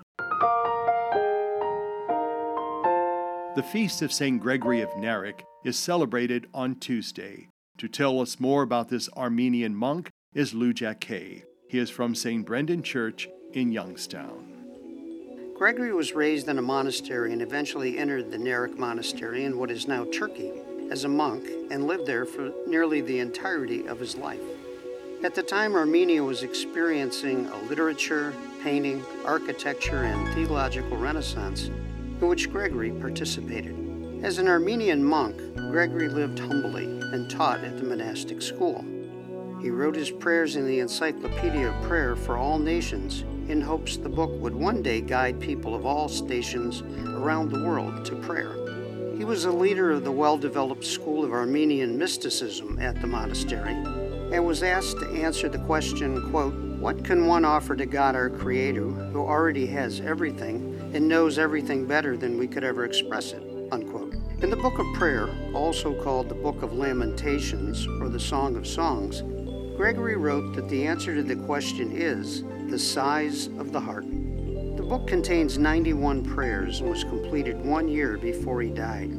The 3.55 3.63
feast 3.63 4.01
of 4.01 4.13
St. 4.13 4.39
Gregory 4.39 4.81
of 4.81 4.89
Narek 4.91 5.41
is 5.65 5.79
celebrated 5.79 6.47
on 6.53 6.75
Tuesday. 6.75 7.49
To 7.79 7.87
tell 7.87 8.21
us 8.21 8.39
more 8.39 8.63
about 8.63 8.89
this 8.89 9.09
Armenian 9.17 9.75
monk 9.75 10.09
is 10.33 10.53
Lou 10.53 10.73
Jacquet. 10.73 11.43
He 11.67 11.79
is 11.79 11.89
from 11.89 12.15
St. 12.15 12.45
Brendan 12.45 12.83
Church 12.83 13.27
in 13.53 13.71
Youngstown. 13.71 14.53
Gregory 15.57 15.91
was 15.91 16.13
raised 16.13 16.47
in 16.49 16.59
a 16.59 16.61
monastery 16.61 17.33
and 17.33 17.41
eventually 17.41 17.97
entered 17.97 18.29
the 18.29 18.37
Narek 18.37 18.77
Monastery 18.77 19.43
in 19.43 19.57
what 19.57 19.71
is 19.71 19.87
now 19.87 20.05
Turkey 20.13 20.51
as 20.91 21.03
a 21.03 21.09
monk 21.09 21.49
and 21.71 21.87
lived 21.87 22.05
there 22.05 22.25
for 22.25 22.51
nearly 22.65 23.01
the 23.01 23.19
entirety 23.19 23.87
of 23.87 23.99
his 23.99 24.15
life. 24.15 24.41
At 25.23 25.33
the 25.33 25.43
time, 25.43 25.75
Armenia 25.75 26.23
was 26.23 26.43
experiencing 26.43 27.47
a 27.47 27.61
literature, 27.63 28.33
painting, 28.61 29.03
architecture, 29.25 30.03
and 30.03 30.33
theological 30.35 30.97
renaissance 30.97 31.67
in 31.67 32.27
which 32.27 32.51
Gregory 32.51 32.91
participated. 32.91 33.75
As 34.23 34.37
an 34.37 34.47
Armenian 34.47 35.03
monk, 35.03 35.35
Gregory 35.55 36.09
lived 36.09 36.39
humbly 36.39 36.85
and 36.85 37.29
taught 37.29 37.63
at 37.63 37.77
the 37.77 37.83
monastic 37.83 38.41
school. 38.41 38.85
He 39.61 39.71
wrote 39.71 39.95
his 39.95 40.11
prayers 40.11 40.55
in 40.55 40.67
the 40.67 40.79
Encyclopedia 40.79 41.69
of 41.69 41.83
Prayer 41.83 42.15
for 42.15 42.37
All 42.37 42.59
Nations 42.59 43.21
in 43.49 43.61
hopes 43.61 43.97
the 43.97 44.09
book 44.09 44.31
would 44.41 44.53
one 44.53 44.81
day 44.83 45.01
guide 45.01 45.39
people 45.39 45.73
of 45.73 45.85
all 45.85 46.09
stations 46.09 46.81
around 47.07 47.49
the 47.49 47.63
world 47.63 48.05
to 48.05 48.15
prayer. 48.17 48.66
He 49.17 49.25
was 49.25 49.45
a 49.45 49.51
leader 49.51 49.89
of 49.89 50.03
the 50.03 50.11
well 50.11 50.37
developed 50.37 50.85
school 50.85 51.23
of 51.23 51.31
Armenian 51.31 51.97
mysticism 51.97 52.77
at 52.79 53.01
the 53.01 53.07
monastery 53.07 53.73
and 53.73 54.45
was 54.45 54.61
asked 54.61 54.99
to 54.99 55.09
answer 55.09 55.49
the 55.49 55.57
question, 55.57 56.29
quote, 56.29 56.53
What 56.79 57.03
can 57.03 57.25
one 57.25 57.43
offer 57.43 57.75
to 57.75 57.87
God 57.87 58.15
our 58.15 58.29
Creator 58.29 58.83
who 58.83 59.19
already 59.19 59.65
has 59.67 60.01
everything 60.01 60.91
and 60.93 61.07
knows 61.07 61.39
everything 61.39 61.87
better 61.87 62.15
than 62.15 62.37
we 62.37 62.47
could 62.47 62.63
ever 62.63 62.85
express 62.85 63.31
it? 63.31 63.41
Unquote. 63.71 64.13
In 64.43 64.51
the 64.51 64.55
Book 64.55 64.77
of 64.77 64.85
Prayer, 64.93 65.27
also 65.51 65.99
called 66.03 66.29
the 66.29 66.35
Book 66.35 66.61
of 66.61 66.73
Lamentations 66.73 67.87
or 67.99 68.09
the 68.09 68.19
Song 68.19 68.55
of 68.55 68.67
Songs, 68.67 69.23
Gregory 69.75 70.15
wrote 70.15 70.53
that 70.53 70.69
the 70.69 70.85
answer 70.85 71.15
to 71.15 71.23
the 71.23 71.35
question 71.47 71.91
is 71.91 72.43
the 72.69 72.77
size 72.77 73.47
of 73.47 73.71
the 73.71 73.79
heart 73.79 74.05
book 74.87 75.05
contains 75.05 75.57
91 75.57 76.23
prayers 76.23 76.79
and 76.79 76.89
was 76.89 77.03
completed 77.03 77.61
one 77.65 77.89
year 77.89 78.17
before 78.17 78.61
he 78.61 78.69
died. 78.69 79.11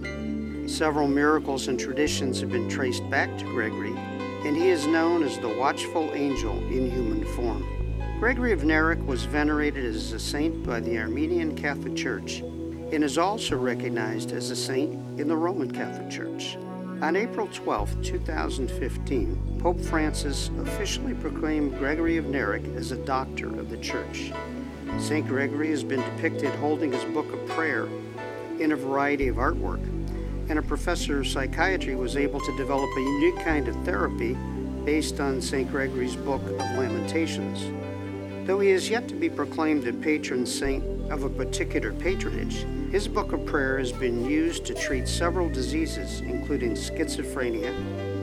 Several 0.66 1.06
miracles 1.06 1.68
and 1.68 1.78
traditions 1.78 2.40
have 2.40 2.50
been 2.50 2.70
traced 2.70 3.08
back 3.10 3.36
to 3.36 3.44
Gregory, 3.44 3.94
and 4.46 4.56
he 4.56 4.70
is 4.70 4.86
known 4.86 5.22
as 5.22 5.38
the 5.38 5.56
watchful 5.58 6.10
angel 6.14 6.56
in 6.68 6.90
human 6.90 7.22
form. 7.34 7.66
Gregory 8.18 8.52
of 8.52 8.62
Narek 8.62 9.04
was 9.04 9.24
venerated 9.24 9.84
as 9.84 10.12
a 10.12 10.18
saint 10.18 10.64
by 10.64 10.80
the 10.80 10.96
Armenian 10.98 11.54
Catholic 11.54 11.94
Church 11.94 12.40
and 12.40 13.04
is 13.04 13.18
also 13.18 13.54
recognized 13.54 14.32
as 14.32 14.50
a 14.50 14.56
saint 14.56 14.94
in 15.20 15.28
the 15.28 15.36
Roman 15.36 15.70
Catholic 15.70 16.08
Church. 16.08 16.56
On 17.02 17.14
April 17.14 17.46
12, 17.52 18.02
2015, 18.02 19.58
Pope 19.60 19.80
Francis 19.80 20.50
officially 20.60 21.12
proclaimed 21.12 21.76
Gregory 21.78 22.16
of 22.16 22.24
Narek 22.24 22.74
as 22.74 22.90
a 22.90 22.96
doctor 23.04 23.48
of 23.48 23.68
the 23.68 23.76
Church. 23.76 24.32
St. 24.98 25.26
Gregory 25.26 25.70
has 25.70 25.84
been 25.84 26.00
depicted 26.00 26.50
holding 26.56 26.92
his 26.92 27.04
book 27.04 27.32
of 27.32 27.46
prayer 27.46 27.88
in 28.58 28.72
a 28.72 28.76
variety 28.76 29.28
of 29.28 29.36
artwork, 29.36 29.82
and 30.48 30.58
a 30.58 30.62
professor 30.62 31.20
of 31.20 31.26
psychiatry 31.28 31.94
was 31.94 32.16
able 32.16 32.40
to 32.40 32.56
develop 32.56 32.90
a 32.96 33.00
unique 33.00 33.38
kind 33.44 33.68
of 33.68 33.76
therapy 33.84 34.36
based 34.84 35.20
on 35.20 35.40
St. 35.40 35.70
Gregory's 35.70 36.16
Book 36.16 36.42
of 36.42 36.58
Lamentations. 36.76 37.64
Though 38.46 38.58
he 38.58 38.70
is 38.70 38.90
yet 38.90 39.06
to 39.08 39.14
be 39.14 39.30
proclaimed 39.30 39.86
a 39.86 39.92
patron 39.92 40.44
saint 40.44 40.84
of 41.12 41.22
a 41.22 41.30
particular 41.30 41.92
patronage, 41.92 42.66
his 42.90 43.06
book 43.06 43.32
of 43.32 43.46
prayer 43.46 43.78
has 43.78 43.92
been 43.92 44.24
used 44.24 44.64
to 44.64 44.74
treat 44.74 45.06
several 45.06 45.48
diseases, 45.48 46.22
including 46.22 46.72
schizophrenia, 46.72 47.72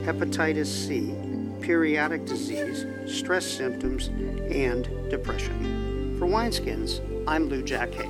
hepatitis 0.03 0.67
C, 0.67 1.15
periodic 1.61 2.25
disease, 2.25 2.85
stress 3.05 3.45
symptoms, 3.45 4.07
and 4.51 4.89
depression. 5.09 5.94
For 6.17 6.27
Wineskins, 6.27 7.01
I'm 7.27 7.49
Lou 7.49 7.61
Jacquet. 7.61 8.09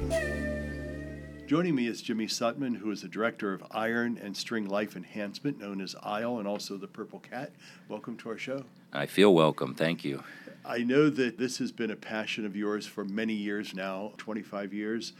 Joining 1.47 1.73
me 1.73 1.87
is 1.87 2.03
Jimmy 2.03 2.27
Sutman, 2.27 2.75
who 2.75 2.91
is 2.91 3.01
the 3.01 3.07
director 3.07 3.51
of 3.51 3.63
Iron 3.71 4.19
and 4.21 4.37
String 4.37 4.67
Life 4.67 4.95
Enhancement, 4.95 5.57
known 5.57 5.81
as 5.81 5.95
ISLE, 6.03 6.37
and 6.37 6.47
also 6.47 6.77
the 6.77 6.85
Purple 6.85 7.17
Cat. 7.17 7.51
Welcome 7.89 8.15
to 8.17 8.29
our 8.29 8.37
show. 8.37 8.63
I 8.93 9.07
feel 9.07 9.33
welcome. 9.33 9.73
Thank 9.73 10.05
you. 10.05 10.23
I 10.63 10.83
know 10.83 11.09
that 11.09 11.39
this 11.39 11.57
has 11.57 11.71
been 11.71 11.89
a 11.89 11.95
passion 11.95 12.45
of 12.45 12.55
yours 12.55 12.85
for 12.85 13.03
many 13.03 13.33
years 13.33 13.73
now 13.73 14.13
25 14.17 14.71
years. 14.71 15.13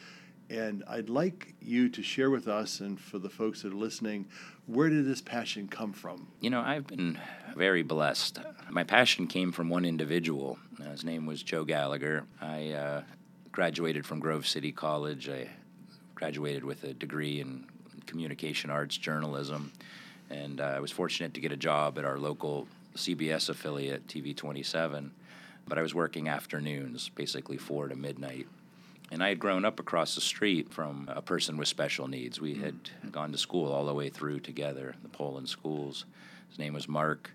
And 0.51 0.84
I'd 0.88 1.10
like 1.10 1.56
you 1.60 1.89
to 1.89 2.04
share 2.04 2.30
with 2.30 2.48
us 2.48 2.82
and 2.82 3.00
for 3.00 3.18
the 3.18 3.32
folks 3.32 3.63
that 3.63 3.74
are 3.74 3.75
listening, 3.75 4.27
where 4.67 4.89
did 4.89 5.05
this 5.05 5.22
passion 5.22 5.67
come 5.67 5.93
from? 5.93 6.27
You 6.39 6.50
know, 6.50 6.62
I've 6.62 6.88
been 6.88 7.19
very 7.55 7.84
blessed. 7.84 8.39
My 8.69 8.84
passion 8.84 9.27
came 9.27 9.51
from 9.51 9.69
one 9.69 9.86
individual. 9.86 10.57
His 10.91 11.03
name 11.03 11.25
was 11.25 11.43
Joe 11.43 11.63
Gallagher. 11.65 12.24
I 12.41 12.72
uh, 12.72 13.03
graduated 13.51 14.05
from 14.05 14.19
Grove 14.19 14.48
City 14.48 14.72
College. 14.72 15.29
I 15.29 15.50
graduated 16.15 16.63
with 16.63 16.84
a 16.84 16.93
degree 16.93 17.39
in 17.39 17.65
communication 18.07 18.69
arts 18.69 18.98
journalism. 18.98 19.72
And 20.29 20.60
uh, 20.60 20.63
I 20.63 20.79
was 20.79 20.91
fortunate 20.91 21.34
to 21.36 21.41
get 21.41 21.51
a 21.51 21.57
job 21.57 22.00
at 22.00 22.05
our 22.05 22.17
local 22.17 22.67
CBS 22.95 23.50
affiliate, 23.50 24.07
TV 24.07 24.36
27. 24.36 25.12
But 25.67 25.77
I 25.77 25.81
was 25.81 25.93
working 25.93 26.27
afternoons, 26.27 27.10
basically 27.10 27.57
4 27.57 27.89
to 27.89 27.95
midnight. 27.95 28.48
And 29.12 29.24
I 29.24 29.30
had 29.30 29.40
grown 29.40 29.66
up 29.66 29.80
across 29.80 30.16
the 30.16 30.22
street 30.22 30.74
from 30.74 31.08
a 31.12 31.22
person 31.22 31.58
with 31.58 31.68
special 31.68 32.08
needs. 32.08 32.42
We 32.42 32.56
had 32.56 32.90
gone 33.12 33.32
to 33.32 33.38
school 33.38 33.72
all 33.72 33.86
the 33.86 33.94
way 33.94 34.10
through 34.10 34.40
together, 34.40 34.96
the 35.04 35.10
Poland 35.10 35.48
schools. 35.48 36.06
His 36.50 36.58
name 36.58 36.74
was 36.74 36.88
Mark. 36.88 37.32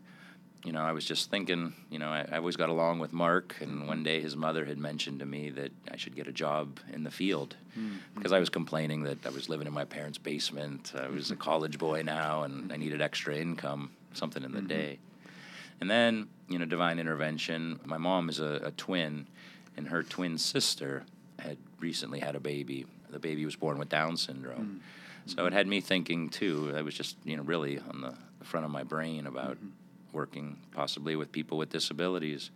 You 0.64 0.72
know, 0.72 0.82
I 0.82 0.92
was 0.92 1.06
just 1.06 1.30
thinking, 1.30 1.72
you 1.90 1.98
know, 1.98 2.10
I, 2.10 2.26
I 2.30 2.36
always 2.36 2.56
got 2.56 2.68
along 2.68 2.98
with 2.98 3.14
Mark, 3.14 3.56
and 3.60 3.86
one 3.86 4.02
day 4.02 4.20
his 4.20 4.36
mother 4.36 4.66
had 4.66 4.76
mentioned 4.76 5.20
to 5.20 5.26
me 5.26 5.48
that 5.50 5.72
I 5.90 5.96
should 5.96 6.14
get 6.14 6.26
a 6.26 6.32
job 6.32 6.80
in 6.92 7.02
the 7.02 7.10
field 7.10 7.56
mm-hmm. 7.78 7.96
because 8.14 8.32
I 8.32 8.40
was 8.40 8.50
complaining 8.50 9.04
that 9.04 9.24
I 9.24 9.30
was 9.30 9.48
living 9.48 9.66
in 9.66 9.72
my 9.72 9.86
parents' 9.86 10.18
basement. 10.18 10.92
I 10.94 11.08
was 11.08 11.30
a 11.30 11.36
college 11.36 11.78
boy 11.78 12.02
now, 12.02 12.42
and 12.42 12.70
I 12.72 12.76
needed 12.76 13.00
extra 13.00 13.36
income, 13.36 13.92
something 14.12 14.42
in 14.42 14.52
the 14.52 14.58
mm-hmm. 14.58 14.68
day. 14.68 14.98
And 15.80 15.90
then, 15.90 16.28
you 16.46 16.58
know, 16.58 16.66
divine 16.66 16.98
intervention. 16.98 17.80
My 17.86 17.96
mom 17.96 18.28
is 18.28 18.38
a, 18.38 18.60
a 18.64 18.70
twin, 18.72 19.28
and 19.78 19.88
her 19.88 20.02
twin 20.02 20.36
sister 20.36 21.06
had 21.40 21.58
recently 21.78 22.20
had 22.20 22.36
a 22.36 22.40
baby. 22.40 22.86
The 23.10 23.18
baby 23.18 23.44
was 23.44 23.56
born 23.56 23.78
with 23.78 23.88
Down 23.88 24.16
syndrome. 24.16 24.80
Mm. 25.26 25.30
So 25.36 25.46
it 25.46 25.52
had 25.52 25.66
me 25.66 25.80
thinking 25.80 26.28
too. 26.28 26.72
I 26.76 26.82
was 26.82 26.94
just, 26.94 27.16
you 27.24 27.36
know, 27.36 27.42
really 27.42 27.78
on 27.78 28.00
the 28.00 28.14
front 28.44 28.64
of 28.64 28.72
my 28.72 28.82
brain 28.82 29.26
about 29.26 29.56
mm-hmm. 29.56 29.68
working 30.12 30.58
possibly 30.72 31.14
with 31.16 31.30
people 31.30 31.58
with 31.58 31.70
disabilities. 31.70 32.50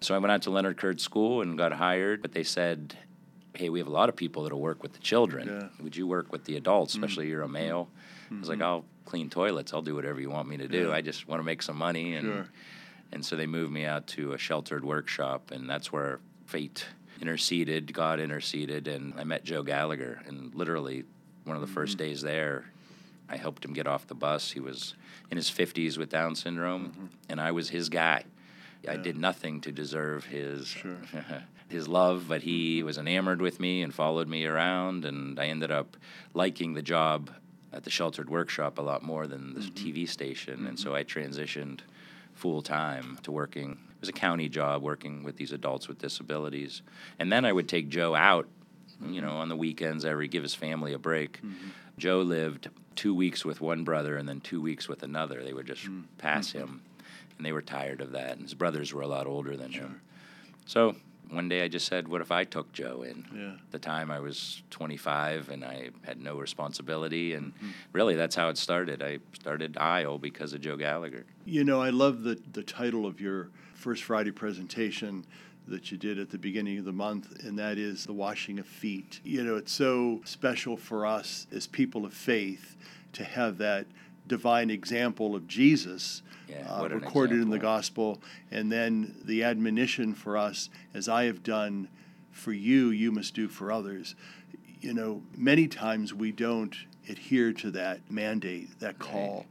So 0.00 0.14
I 0.14 0.18
went 0.18 0.32
out 0.32 0.42
to 0.42 0.50
Leonard 0.50 0.78
Kirtz 0.78 1.00
School 1.00 1.42
and 1.42 1.56
got 1.56 1.72
hired, 1.72 2.22
but 2.22 2.32
they 2.32 2.42
said, 2.42 2.96
hey, 3.54 3.68
we 3.68 3.78
have 3.78 3.88
a 3.88 3.92
lot 3.92 4.08
of 4.08 4.16
people 4.16 4.42
that'll 4.42 4.60
work 4.60 4.82
with 4.82 4.94
the 4.94 4.98
children. 4.98 5.48
Yeah. 5.48 5.84
Would 5.84 5.96
you 5.96 6.06
work 6.06 6.32
with 6.32 6.44
the 6.44 6.56
adults, 6.56 6.94
mm-hmm. 6.94 7.04
especially 7.04 7.24
mm-hmm. 7.26 7.30
you're 7.32 7.42
a 7.42 7.48
male? 7.48 7.88
Mm-hmm. 8.24 8.36
I 8.36 8.40
was 8.40 8.48
like, 8.48 8.58
mm-hmm. 8.58 8.66
I'll 8.66 8.84
clean 9.04 9.30
toilets. 9.30 9.72
I'll 9.72 9.82
do 9.82 9.94
whatever 9.94 10.20
you 10.20 10.30
want 10.30 10.48
me 10.48 10.56
to 10.56 10.68
do. 10.68 10.88
Yeah. 10.88 10.94
I 10.94 11.02
just 11.02 11.28
want 11.28 11.40
to 11.40 11.44
make 11.44 11.62
some 11.62 11.76
money. 11.76 12.14
And, 12.14 12.26
sure. 12.26 12.48
and 13.12 13.24
so 13.24 13.36
they 13.36 13.46
moved 13.46 13.72
me 13.72 13.84
out 13.84 14.06
to 14.08 14.32
a 14.32 14.38
sheltered 14.38 14.84
workshop, 14.84 15.50
and 15.50 15.68
that's 15.68 15.92
where 15.92 16.20
fate 16.46 16.86
interceded, 17.22 17.94
God 17.94 18.20
interceded, 18.20 18.88
and 18.88 19.14
I 19.16 19.24
met 19.24 19.44
Joe 19.44 19.62
Gallagher. 19.62 20.20
And 20.26 20.54
literally, 20.54 21.04
one 21.44 21.56
of 21.56 21.62
the 21.62 21.66
mm-hmm. 21.66 21.74
first 21.74 21.96
days 21.96 22.20
there, 22.20 22.66
I 23.28 23.36
helped 23.36 23.64
him 23.64 23.72
get 23.72 23.86
off 23.86 24.08
the 24.08 24.14
bus. 24.14 24.50
He 24.50 24.60
was 24.60 24.94
in 25.30 25.36
his 25.36 25.48
50s 25.48 25.96
with 25.96 26.10
Down 26.10 26.34
syndrome, 26.34 26.88
mm-hmm. 26.88 27.06
and 27.28 27.40
I 27.40 27.52
was 27.52 27.70
his 27.70 27.88
guy. 27.88 28.24
Yeah. 28.82 28.92
I 28.92 28.96
did 28.96 29.16
nothing 29.16 29.60
to 29.62 29.72
deserve 29.72 30.26
his 30.26 30.66
sure. 30.66 30.98
his 31.68 31.86
love, 31.86 32.26
but 32.28 32.42
he 32.42 32.82
was 32.82 32.98
enamored 32.98 33.40
with 33.40 33.60
me 33.60 33.82
and 33.82 33.94
followed 33.94 34.28
me 34.28 34.44
around, 34.44 35.04
and 35.04 35.38
I 35.38 35.46
ended 35.46 35.70
up 35.70 35.96
liking 36.34 36.74
the 36.74 36.82
job 36.82 37.30
at 37.72 37.84
the 37.84 37.90
sheltered 37.90 38.28
workshop 38.28 38.78
a 38.78 38.82
lot 38.82 39.02
more 39.02 39.28
than 39.28 39.54
the 39.54 39.60
mm-hmm. 39.60 40.00
TV 40.00 40.08
station, 40.08 40.58
mm-hmm. 40.58 40.66
and 40.66 40.78
so 40.78 40.94
I 40.94 41.04
transitioned 41.04 41.80
full 42.34 42.62
time 42.62 43.18
to 43.22 43.30
working 43.30 43.72
It 43.72 44.00
was 44.00 44.08
a 44.08 44.12
county 44.12 44.48
job 44.48 44.82
working 44.82 45.22
with 45.22 45.36
these 45.36 45.52
adults 45.52 45.88
with 45.88 45.98
disabilities. 45.98 46.82
And 47.18 47.30
then 47.32 47.44
I 47.44 47.52
would 47.52 47.68
take 47.68 47.88
Joe 47.88 48.14
out, 48.14 48.48
you 49.04 49.20
know, 49.20 49.32
on 49.32 49.48
the 49.48 49.56
weekends, 49.56 50.04
every 50.04 50.28
give 50.28 50.42
his 50.42 50.54
family 50.54 50.92
a 50.92 50.98
break. 50.98 51.38
Mm-hmm. 51.38 51.68
Joe 51.98 52.22
lived 52.22 52.68
two 52.96 53.14
weeks 53.14 53.44
with 53.44 53.60
one 53.60 53.84
brother 53.84 54.16
and 54.16 54.28
then 54.28 54.40
two 54.40 54.60
weeks 54.60 54.88
with 54.88 55.02
another. 55.02 55.42
They 55.42 55.52
would 55.52 55.66
just 55.66 55.84
mm-hmm. 55.84 56.02
pass 56.18 56.52
him, 56.52 56.82
and 57.36 57.46
they 57.46 57.52
were 57.52 57.62
tired 57.62 58.00
of 58.00 58.12
that. 58.12 58.32
And 58.32 58.42
his 58.42 58.54
brothers 58.54 58.92
were 58.92 59.02
a 59.02 59.06
lot 59.06 59.26
older 59.26 59.56
than 59.56 59.70
sure. 59.70 59.82
him. 59.82 60.00
So 60.66 60.96
one 61.30 61.48
day 61.48 61.62
I 61.62 61.68
just 61.68 61.86
said, 61.86 62.08
"What 62.08 62.20
if 62.20 62.30
I 62.30 62.44
took 62.44 62.72
Joe 62.72 63.02
in?" 63.02 63.26
Yeah. 63.34 63.52
At 63.52 63.70
the 63.70 63.78
time 63.78 64.10
I 64.10 64.20
was 64.20 64.62
25 64.70 65.48
and 65.48 65.64
I 65.64 65.90
had 66.02 66.20
no 66.20 66.36
responsibility, 66.38 67.34
and 67.34 67.54
mm-hmm. 67.54 67.70
really 67.92 68.14
that's 68.14 68.36
how 68.36 68.48
it 68.48 68.58
started. 68.58 69.02
I 69.02 69.18
started 69.32 69.76
IO 69.78 70.18
because 70.18 70.52
of 70.52 70.60
Joe 70.60 70.76
Gallagher. 70.76 71.24
You 71.44 71.64
know, 71.64 71.80
I 71.80 71.90
love 71.90 72.22
the 72.22 72.38
the 72.52 72.62
title 72.62 73.06
of 73.06 73.20
your 73.20 73.48
First 73.74 74.04
Friday 74.04 74.30
presentation 74.30 75.24
that 75.66 75.90
you 75.92 75.98
did 75.98 76.18
at 76.18 76.30
the 76.30 76.38
beginning 76.38 76.78
of 76.78 76.84
the 76.84 76.92
month, 76.92 77.44
and 77.44 77.58
that 77.58 77.78
is 77.78 78.04
the 78.06 78.12
washing 78.12 78.58
of 78.58 78.66
feet. 78.66 79.20
You 79.24 79.44
know, 79.44 79.56
it's 79.56 79.72
so 79.72 80.20
special 80.24 80.76
for 80.76 81.06
us 81.06 81.46
as 81.52 81.66
people 81.66 82.04
of 82.04 82.12
faith 82.12 82.76
to 83.12 83.24
have 83.24 83.58
that 83.58 83.86
divine 84.32 84.70
example 84.70 85.36
of 85.36 85.46
Jesus 85.46 86.22
yeah, 86.48 86.66
uh, 86.66 86.88
recorded 86.88 87.42
in 87.42 87.50
the 87.50 87.58
gospel, 87.58 88.18
and 88.50 88.72
then 88.72 89.14
the 89.26 89.44
admonition 89.44 90.14
for 90.14 90.38
us, 90.38 90.70
as 90.94 91.06
I 91.06 91.24
have 91.24 91.42
done 91.42 91.88
for 92.30 92.54
you, 92.54 92.88
you 92.88 93.12
must 93.12 93.34
do 93.34 93.46
for 93.46 93.70
others. 93.70 94.14
You 94.80 94.94
know, 94.94 95.22
many 95.36 95.68
times 95.68 96.14
we 96.14 96.32
don't 96.32 96.74
adhere 97.10 97.52
to 97.52 97.70
that 97.72 98.10
mandate, 98.10 98.80
that 98.80 98.98
call, 98.98 99.36
right. 99.36 99.46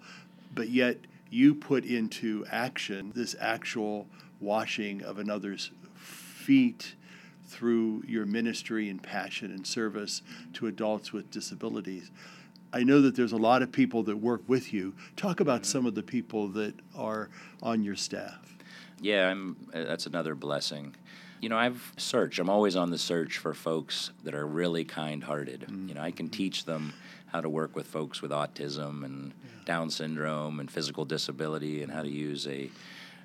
but 0.55 0.69
yet 0.69 0.97
you 1.29 1.53
put 1.53 1.85
into 1.85 2.43
action 2.51 3.11
this 3.13 3.35
actual 3.39 4.07
washing 4.39 5.03
of 5.03 5.19
another's 5.19 5.69
feet 5.93 6.95
through 7.45 8.03
your 8.07 8.25
ministry 8.25 8.89
and 8.89 9.03
passion 9.03 9.51
and 9.51 9.67
service 9.67 10.23
to 10.53 10.65
adults 10.65 11.13
with 11.13 11.29
disabilities. 11.29 12.09
I 12.73 12.83
know 12.83 13.01
that 13.01 13.15
there's 13.15 13.33
a 13.33 13.37
lot 13.37 13.61
of 13.61 13.71
people 13.71 14.03
that 14.03 14.17
work 14.17 14.41
with 14.47 14.71
you. 14.71 14.93
Talk 15.15 15.39
about 15.39 15.65
some 15.65 15.85
of 15.85 15.95
the 15.95 16.03
people 16.03 16.47
that 16.49 16.73
are 16.95 17.29
on 17.61 17.83
your 17.83 17.95
staff. 17.95 18.55
Yeah, 19.01 19.29
I'm, 19.29 19.57
uh, 19.73 19.83
that's 19.83 20.05
another 20.05 20.35
blessing. 20.35 20.95
You 21.41 21.49
know, 21.49 21.57
I've 21.57 21.91
searched. 21.97 22.39
I'm 22.39 22.49
always 22.49 22.75
on 22.75 22.91
the 22.91 22.97
search 22.97 23.39
for 23.39 23.53
folks 23.53 24.11
that 24.23 24.35
are 24.35 24.45
really 24.45 24.85
kind-hearted. 24.85 25.61
Mm-hmm. 25.61 25.89
You 25.89 25.95
know, 25.95 26.01
I 26.01 26.11
can 26.11 26.29
teach 26.29 26.65
them 26.65 26.93
how 27.27 27.41
to 27.41 27.49
work 27.49 27.75
with 27.75 27.87
folks 27.87 28.21
with 28.21 28.31
autism 28.31 29.03
and 29.03 29.33
yeah. 29.43 29.49
Down 29.65 29.89
syndrome 29.89 30.59
and 30.59 30.69
physical 30.69 31.05
disability 31.05 31.81
and 31.81 31.91
how 31.91 32.03
to 32.03 32.09
use 32.09 32.47
a, 32.47 32.69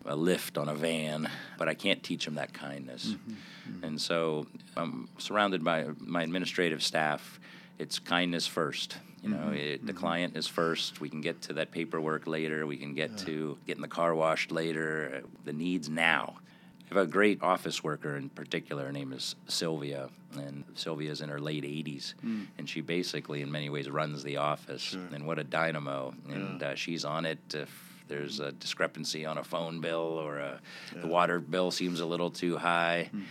a 0.04 0.14
lift 0.14 0.56
on 0.58 0.68
a 0.68 0.74
van, 0.74 1.28
but 1.58 1.68
I 1.68 1.74
can't 1.74 2.02
teach 2.02 2.24
them 2.24 2.34
that 2.36 2.52
kindness. 2.52 3.06
Mm-hmm. 3.08 3.32
Mm-hmm. 3.32 3.84
And 3.84 4.00
so 4.00 4.46
I'm 4.76 5.08
surrounded 5.18 5.64
by 5.64 5.86
my 5.98 6.22
administrative 6.22 6.82
staff. 6.82 7.40
It's 7.78 7.98
kindness 7.98 8.46
first. 8.46 8.96
You 9.26 9.34
know, 9.34 9.38
mm-hmm. 9.38 9.54
it, 9.54 9.86
the 9.86 9.92
mm-hmm. 9.92 10.00
client 10.00 10.36
is 10.36 10.46
first. 10.46 11.00
We 11.00 11.08
can 11.08 11.20
get 11.20 11.42
to 11.42 11.54
that 11.54 11.72
paperwork 11.72 12.26
later. 12.26 12.66
We 12.66 12.76
can 12.76 12.94
get 12.94 13.10
yeah. 13.10 13.24
to 13.24 13.58
getting 13.66 13.82
the 13.82 13.88
car 13.88 14.14
washed 14.14 14.52
later. 14.52 15.22
The 15.44 15.52
needs 15.52 15.88
now. 15.88 16.36
I 16.84 16.94
have 16.94 17.08
a 17.08 17.10
great 17.10 17.42
office 17.42 17.82
worker 17.82 18.16
in 18.16 18.28
particular. 18.28 18.84
Her 18.84 18.92
name 18.92 19.12
is 19.12 19.34
Sylvia, 19.48 20.08
and 20.36 20.62
Sylvia 20.74 21.10
is 21.10 21.20
in 21.20 21.28
her 21.28 21.40
late 21.40 21.64
80s, 21.64 22.14
mm. 22.24 22.46
and 22.58 22.68
she 22.68 22.80
basically, 22.80 23.42
in 23.42 23.50
many 23.50 23.68
ways, 23.68 23.90
runs 23.90 24.22
the 24.22 24.36
office. 24.36 24.82
Sure. 24.82 25.00
And 25.12 25.26
what 25.26 25.40
a 25.40 25.44
dynamo! 25.44 26.14
And 26.28 26.60
yeah. 26.60 26.68
uh, 26.68 26.74
she's 26.76 27.04
on 27.04 27.26
it. 27.26 27.40
If 27.52 28.04
there's 28.06 28.38
a 28.38 28.52
discrepancy 28.52 29.26
on 29.26 29.36
a 29.38 29.42
phone 29.42 29.80
bill 29.80 29.98
or 29.98 30.38
a, 30.38 30.60
yeah. 30.94 31.00
the 31.00 31.08
water 31.08 31.40
bill 31.40 31.72
seems 31.72 31.98
a 31.98 32.06
little 32.06 32.30
too 32.30 32.56
high, 32.56 33.10
mm-hmm. 33.12 33.24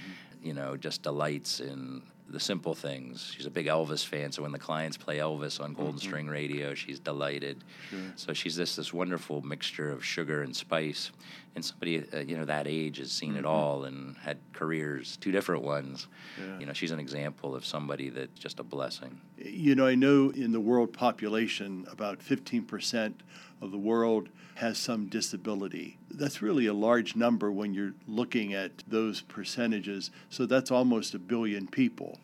you 0.43 0.53
know, 0.53 0.75
just 0.75 1.01
delights 1.01 1.61
in 1.61 2.01
the 2.27 2.39
simple 2.39 2.73
things. 2.73 3.33
She's 3.35 3.45
a 3.45 3.51
big 3.51 3.67
Elvis 3.67 4.05
fan, 4.05 4.31
so 4.31 4.41
when 4.41 4.51
the 4.51 4.59
clients 4.59 4.97
play 4.97 5.17
Elvis 5.17 5.61
on 5.61 5.73
Golden 5.73 5.95
mm-hmm. 5.95 6.07
String 6.07 6.27
Radio, 6.27 6.73
she's 6.73 6.99
delighted. 6.99 7.63
Sure. 7.89 7.99
So 8.15 8.33
she's 8.33 8.55
this 8.55 8.75
this 8.75 8.93
wonderful 8.93 9.41
mixture 9.41 9.91
of 9.91 10.03
sugar 10.03 10.41
and 10.41 10.55
spice. 10.55 11.11
And 11.55 11.63
somebody 11.63 12.03
uh, 12.13 12.19
you 12.19 12.37
know 12.37 12.45
that 12.45 12.67
age 12.67 12.97
has 12.97 13.11
seen 13.11 13.31
mm-hmm. 13.31 13.39
it 13.39 13.45
all 13.45 13.85
and 13.85 14.17
had 14.17 14.37
careers, 14.53 15.17
two 15.17 15.31
different 15.31 15.63
ones. 15.63 16.07
Yeah. 16.37 16.59
You 16.59 16.65
know, 16.65 16.73
she's 16.73 16.91
an 16.91 16.99
example 16.99 17.55
of 17.55 17.65
somebody 17.65 18.09
that's 18.09 18.37
just 18.37 18.59
a 18.59 18.63
blessing. 18.63 19.21
You 19.37 19.75
know, 19.75 19.87
I 19.87 19.95
know 19.95 20.31
in 20.31 20.51
the 20.51 20.59
world 20.59 20.91
population, 20.91 21.85
about 21.89 22.19
15% 22.19 23.13
of 23.61 23.71
the 23.71 23.77
world 23.77 24.29
has 24.55 24.77
some 24.77 25.07
disability. 25.07 25.97
That's 26.09 26.41
really 26.41 26.65
a 26.65 26.73
large 26.73 27.15
number 27.15 27.51
when 27.51 27.73
you're 27.73 27.93
looking 28.07 28.53
at 28.53 28.83
those 28.87 29.21
percentages. 29.21 30.11
So 30.29 30.45
that's 30.45 30.71
almost 30.71 31.13
a 31.13 31.19
billion 31.19 31.67
people. 31.67 32.19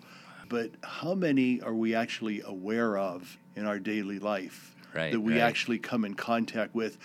But 0.47 0.71
how 0.83 1.13
many 1.13 1.61
are 1.61 1.73
we 1.73 1.93
actually 1.95 2.41
aware 2.41 2.97
of 2.97 3.37
in 3.55 3.65
our 3.65 3.79
daily 3.79 4.19
life 4.19 4.75
right, 4.93 5.11
that 5.11 5.19
we 5.19 5.33
right. 5.33 5.41
actually 5.41 5.79
come 5.79 6.05
in 6.05 6.13
contact 6.13 6.73
with? 6.73 6.97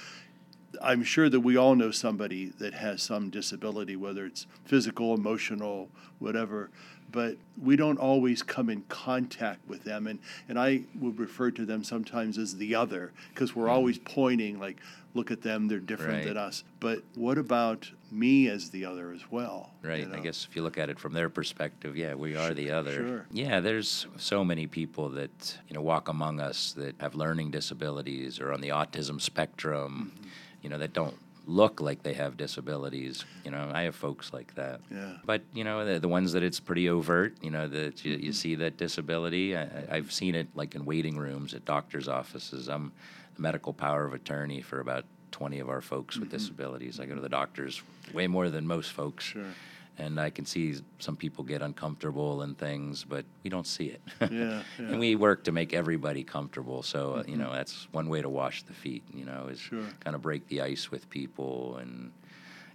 I'm 0.83 1.03
sure 1.03 1.29
that 1.29 1.41
we 1.41 1.57
all 1.57 1.75
know 1.75 1.91
somebody 1.91 2.47
that 2.59 2.75
has 2.75 3.03
some 3.03 3.31
disability, 3.31 3.97
whether 3.97 4.27
it's 4.27 4.47
physical, 4.65 5.15
emotional, 5.15 5.89
whatever, 6.19 6.71
but 7.13 7.37
we 7.63 7.77
don't 7.77 7.99
always 7.99 8.43
come 8.43 8.69
in 8.69 8.83
contact 8.89 9.67
with 9.69 9.85
them. 9.85 10.07
And, 10.07 10.19
and 10.49 10.59
I 10.59 10.83
would 10.99 11.19
refer 11.19 11.51
to 11.53 11.65
them 11.65 11.85
sometimes 11.85 12.37
as 12.37 12.57
the 12.57 12.75
other 12.75 13.13
because 13.33 13.55
we're 13.55 13.69
always 13.69 13.99
pointing, 13.99 14.59
like, 14.59 14.77
look 15.15 15.31
at 15.31 15.41
them, 15.41 15.67
they're 15.69 15.79
different 15.79 16.15
Right. 16.19 16.25
than 16.27 16.37
us. 16.37 16.63
But 16.79 17.03
what 17.15 17.39
about 17.39 17.91
me 18.11 18.49
as 18.49 18.69
the 18.71 18.85
other 18.85 19.13
as 19.13 19.31
well? 19.31 19.71
you 19.83 19.89
Right. 19.89 20.09
I 20.13 20.19
guess 20.21 20.47
if 20.51 20.55
you 20.57 20.63
look 20.63 20.77
at 20.77 20.91
it 20.91 20.99
from 20.99 21.15
their 21.15 21.31
perspective, 21.31 21.97
yeah, 21.97 22.15
we 22.15 22.37
are 22.37 22.53
the 22.53 22.71
other. 22.71 22.93
sure. 22.93 23.27
Yeah, 23.33 23.61
there's 23.61 24.07
so 24.19 24.45
many 24.45 24.67
people 24.67 25.09
that, 25.11 25.59
you 25.69 25.75
know, 25.75 25.81
walk 25.81 26.09
among 26.09 26.41
us 26.41 26.73
that 26.75 26.97
have 27.01 27.15
learning 27.15 27.51
disabilities 27.51 28.41
or 28.41 28.53
on 28.53 28.61
the 28.61 28.69
autism 28.69 29.21
spectrum, 29.21 30.13
Mm-hmm. 30.15 30.29
You 30.67 30.71
know, 30.71 30.79
that 30.79 30.93
don't 30.93 31.17
look 31.47 31.81
like 31.81 32.03
they 32.03 32.15
have 32.15 32.37
disabilities. 32.37 33.25
You 33.45 33.53
know, 33.53 33.71
I 33.73 33.83
have 33.83 33.95
folks 33.95 34.33
like 34.33 34.53
that. 34.57 34.81
Yeah. 34.91 35.13
But, 35.25 35.43
you 35.55 35.63
know, 35.63 35.85
the, 35.85 36.01
the 36.01 36.09
ones 36.09 36.33
that 36.33 36.43
it's 36.43 36.59
pretty 36.59 36.89
overt, 36.89 37.37
you 37.41 37.53
know, 37.53 37.69
that 37.69 38.05
you, 38.05 38.15
Mm-hmm. 38.17 38.25
you 38.27 38.33
see 38.33 38.57
that 38.57 38.77
disability. 38.77 39.57
I, 39.57 39.69
I've 39.89 40.11
seen 40.11 40.35
it 40.35 40.49
like 40.57 40.75
in 40.75 40.85
waiting 40.85 41.17
rooms 41.17 41.55
at 41.55 41.65
doctor's 41.65 42.09
offices. 42.09 42.67
I'm 42.69 42.91
the 43.37 43.43
medical 43.43 43.73
power 43.73 44.05
of 44.05 44.13
attorney 44.13 44.61
for 44.61 44.81
about 44.81 45.05
20 45.31 45.61
of 45.61 45.69
our 45.69 45.81
folks 45.81 46.19
with 46.19 46.31
disabilities. 46.33 46.99
I 46.99 47.07
go 47.07 47.15
to 47.15 47.21
the 47.21 47.29
doctors 47.29 47.81
way 48.13 48.27
more 48.27 48.51
than 48.51 48.67
most 48.67 48.91
folks. 48.91 49.27
Mm-hmm. 49.29 49.43
Sure. 49.43 49.51
And 49.99 50.21
I 50.21 50.29
can 50.29 50.45
see 50.45 50.75
some 50.99 51.17
people 51.17 51.43
get 51.43 51.63
uncomfortable 51.63 52.43
and 52.43 52.57
things, 52.59 53.03
but 53.03 53.25
we 53.43 53.49
don't 53.49 53.67
see 53.67 53.87
it. 53.87 54.03
Yeah, 54.21 54.29
yeah. 54.31 54.37
Mm-hmm. 54.79 54.91
and 54.91 55.01
we 55.01 55.17
work 55.17 55.45
to 55.45 55.53
make 55.53 55.73
everybody 55.73 56.23
comfortable. 56.23 56.83
So, 56.83 57.15
uh, 57.15 57.23
you 57.27 57.37
know, 57.37 57.51
that's 57.53 57.89
one 57.93 58.09
way 58.11 58.21
to 58.21 58.29
wash 58.29 58.63
the 58.65 58.75
feet, 58.75 59.03
you 59.15 59.25
know, 59.25 59.49
is 59.51 59.59
Sure. 59.59 59.85
kind 60.01 60.15
of 60.15 60.21
break 60.21 60.47
the 60.49 60.61
ice 60.61 60.91
with 60.91 61.09
people. 61.09 61.79
And, 61.81 62.13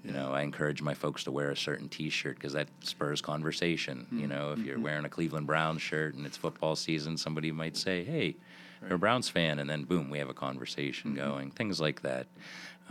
you 0.03 0.11
know, 0.11 0.31
I 0.31 0.41
encourage 0.41 0.81
my 0.81 0.95
folks 0.95 1.23
to 1.25 1.31
wear 1.31 1.51
a 1.51 1.55
certain 1.57 1.89
t 1.89 2.09
shirt 2.09 2.37
because 2.37 2.53
that 2.53 2.69
spurs 2.79 3.21
conversation. 3.21 4.07
You 4.11 4.25
know, 4.25 4.53
if 4.53 4.59
you're 4.65 4.79
wearing 4.79 5.05
a 5.05 5.09
Cleveland 5.09 5.45
Browns 5.45 5.83
shirt 5.83 6.15
and 6.15 6.25
it's 6.25 6.37
football 6.37 6.75
season, 6.75 7.17
somebody 7.17 7.51
might 7.51 7.77
say, 7.77 8.03
hey, 8.03 8.35
you're 8.81 8.95
a 8.95 8.97
Browns 8.97 9.29
fan. 9.29 9.59
And 9.59 9.69
then, 9.69 9.83
boom, 9.83 10.09
we 10.09 10.17
have 10.17 10.29
a 10.29 10.33
conversation 10.33 11.13
going, 11.13 11.51
things 11.51 11.79
like 11.79 12.01
that. 12.01 12.25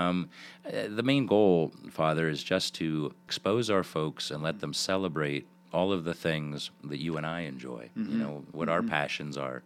Um, 0.00 0.28
uh, 0.66 0.88
the 0.88 1.02
main 1.02 1.26
goal, 1.26 1.73
Father, 1.90 2.28
is 2.28 2.42
just 2.42 2.75
to 2.76 3.12
expose 3.25 3.71
our 3.71 3.83
folks 3.83 4.30
and 4.30 4.42
let 4.42 4.61
them 4.61 4.73
celebrate 4.75 5.47
all 5.73 5.92
of 5.92 6.02
the 6.04 6.14
things 6.14 6.71
that 6.85 6.99
you 7.00 7.16
and 7.16 7.25
I 7.25 7.40
enjoy, 7.42 7.90
you 7.95 8.02
know, 8.19 8.45
what 8.50 8.69
our 8.69 8.83
passions 8.83 9.37
are. 9.37 9.62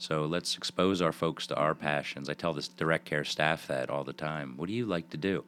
So 0.00 0.24
let's 0.26 0.56
expose 0.56 1.02
our 1.02 1.10
folks 1.10 1.48
to 1.48 1.56
our 1.56 1.74
passions. 1.74 2.28
I 2.30 2.34
tell 2.34 2.54
this 2.54 2.68
direct 2.68 3.04
care 3.06 3.24
staff 3.24 3.66
that 3.66 3.90
all 3.90 4.04
the 4.04 4.12
time. 4.12 4.54
What 4.56 4.68
do 4.68 4.72
you 4.72 4.86
like 4.86 5.10
to 5.10 5.16
do? 5.16 5.42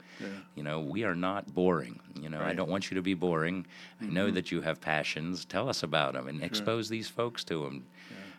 You 0.56 0.64
know, 0.64 0.80
we 0.80 1.04
are 1.04 1.14
not 1.14 1.54
boring. 1.54 2.00
You 2.20 2.28
know, 2.28 2.40
I 2.40 2.54
don't 2.54 2.68
want 2.68 2.90
you 2.90 2.96
to 2.96 3.02
be 3.02 3.14
boring. 3.14 3.66
I 4.00 4.06
know 4.06 4.32
that 4.32 4.50
you 4.50 4.62
have 4.62 4.80
passions. 4.80 5.44
Tell 5.44 5.68
us 5.68 5.84
about 5.84 6.14
them 6.14 6.26
and 6.26 6.42
expose 6.42 6.88
these 6.88 7.06
folks 7.08 7.44
to 7.44 7.62
them. 7.64 7.86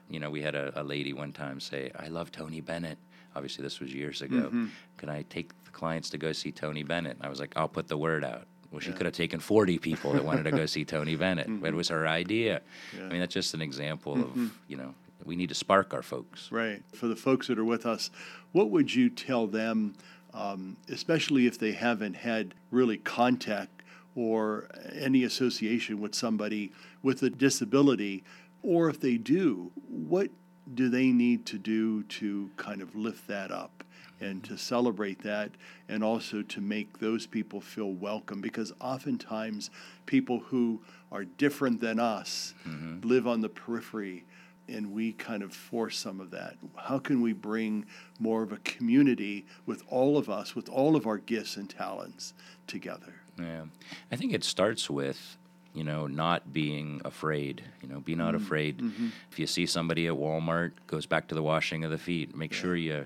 You 0.09 0.19
know, 0.19 0.29
we 0.29 0.41
had 0.41 0.55
a, 0.55 0.73
a 0.75 0.83
lady 0.83 1.13
one 1.13 1.31
time 1.31 1.61
say, 1.61 1.89
I 1.97 2.07
love 2.09 2.33
Tony 2.33 2.59
Bennett. 2.59 2.97
Obviously, 3.35 3.63
this 3.63 3.79
was 3.79 3.93
years 3.93 4.21
ago. 4.21 4.35
Mm-hmm. 4.35 4.67
Can 4.97 5.09
I 5.09 5.23
take 5.23 5.51
the 5.63 5.71
clients 5.71 6.09
to 6.11 6.17
go 6.17 6.31
see 6.31 6.51
Tony 6.51 6.83
Bennett? 6.83 7.17
I 7.21 7.29
was 7.29 7.39
like, 7.39 7.53
I'll 7.55 7.67
put 7.69 7.87
the 7.87 7.97
word 7.97 8.23
out. 8.23 8.47
Well, 8.71 8.79
she 8.79 8.93
could 8.93 9.05
have 9.05 9.15
taken 9.15 9.41
40 9.41 9.79
people 9.79 10.13
that 10.13 10.23
wanted 10.23 10.43
to 10.43 10.51
go 10.51 10.65
see 10.65 10.85
Tony 10.85 11.17
Bennett, 11.17 11.61
but 11.61 11.69
it 11.69 11.75
was 11.75 11.89
her 11.89 12.07
idea. 12.07 12.61
I 12.97 13.09
mean, 13.09 13.19
that's 13.19 13.33
just 13.33 13.53
an 13.53 13.61
example 13.61 14.13
of, 14.13 14.51
you 14.69 14.77
know, 14.77 14.93
we 15.25 15.35
need 15.35 15.49
to 15.49 15.55
spark 15.55 15.93
our 15.93 16.01
folks. 16.01 16.49
Right. 16.51 16.81
For 16.93 17.07
the 17.07 17.15
folks 17.17 17.47
that 17.47 17.59
are 17.59 17.65
with 17.65 17.85
us, 17.85 18.09
what 18.53 18.69
would 18.69 18.95
you 18.95 19.09
tell 19.09 19.45
them, 19.45 19.95
um, 20.33 20.77
especially 20.89 21.47
if 21.47 21.59
they 21.59 21.73
haven't 21.73 22.15
had 22.15 22.53
really 22.71 22.97
contact 22.97 23.83
or 24.15 24.69
any 24.93 25.23
association 25.25 25.99
with 25.99 26.15
somebody 26.15 26.71
with 27.03 27.21
a 27.23 27.29
disability, 27.29 28.23
or 28.63 28.89
if 28.89 28.99
they 28.99 29.17
do, 29.17 29.71
what 29.87 30.29
do 30.75 30.89
they 30.89 31.07
need 31.07 31.45
to 31.47 31.57
do 31.57 32.03
to 32.03 32.49
kind 32.57 32.81
of 32.81 32.95
lift 32.95 33.27
that 33.27 33.51
up? 33.51 33.83
And 34.19 34.43
to 34.43 34.55
celebrate 34.55 35.23
that, 35.23 35.49
and 35.89 36.03
also 36.03 36.43
to 36.43 36.61
make 36.61 36.99
those 36.99 37.25
people 37.25 37.59
feel 37.59 37.91
welcome, 37.91 38.39
because 38.39 38.71
oftentimes 38.79 39.71
people 40.05 40.41
who 40.41 40.79
are 41.11 41.25
different 41.25 41.81
than 41.81 41.99
us 41.99 42.53
mm-hmm. 42.63 42.99
live 43.01 43.25
on 43.25 43.41
the 43.41 43.49
periphery 43.49 44.25
and 44.69 44.91
we 44.93 45.13
kind 45.13 45.41
of 45.41 45.53
force 45.53 45.97
some 45.97 46.19
of 46.19 46.29
that. 46.29 46.55
How 46.75 46.99
can 46.99 47.21
we 47.21 47.33
bring 47.33 47.87
more 48.19 48.43
of 48.43 48.51
a 48.51 48.57
community 48.57 49.47
with 49.65 49.83
all 49.87 50.19
of 50.19 50.29
us, 50.29 50.55
with 50.55 50.69
all 50.69 50.95
of 50.95 51.07
our 51.07 51.17
gifts 51.17 51.57
and 51.57 51.67
talents 51.67 52.35
together? 52.67 53.15
Yeah. 53.39 53.63
I 54.11 54.15
think 54.17 54.33
it 54.33 54.43
starts 54.43 54.87
with, 54.87 55.35
you 55.73 55.83
know, 55.83 56.07
not 56.07 56.51
being 56.51 57.01
afraid. 57.05 57.63
You 57.81 57.89
know, 57.89 57.99
be 57.99 58.15
not 58.15 58.33
mm-hmm. 58.33 58.43
afraid. 58.43 58.77
Mm-hmm. 58.79 59.07
If 59.31 59.39
you 59.39 59.47
see 59.47 59.65
somebody 59.65 60.07
at 60.07 60.13
Walmart, 60.13 60.71
goes 60.87 61.05
back 61.05 61.27
to 61.29 61.35
the 61.35 61.43
washing 61.43 61.83
of 61.83 61.91
the 61.91 61.97
feet. 61.97 62.35
Make 62.35 62.53
sure 62.53 62.75
you 62.75 63.05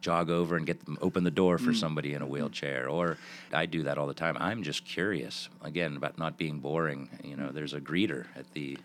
jog 0.00 0.30
over 0.30 0.56
and 0.56 0.66
get 0.66 0.84
them 0.84 0.96
open 1.00 1.24
the 1.24 1.30
door 1.30 1.58
for 1.58 1.70
mm. 1.70 1.76
somebody 1.76 2.14
in 2.14 2.22
a 2.22 2.26
wheelchair. 2.26 2.88
Or 2.88 3.18
i 3.52 3.66
do 3.66 3.82
that 3.84 3.98
all 3.98 4.06
the 4.06 4.14
time. 4.14 4.36
I'm 4.38 4.62
just 4.62 4.84
curious 4.84 5.48
again 5.62 5.96
about 5.96 6.16
not 6.18 6.36
being 6.36 6.60
boring. 6.60 7.08
You 7.24 7.36
know 7.36 7.50
there's 7.50 7.72
a 7.74 7.80
greeter 7.80 8.26
at 8.36 8.52
the 8.52 8.78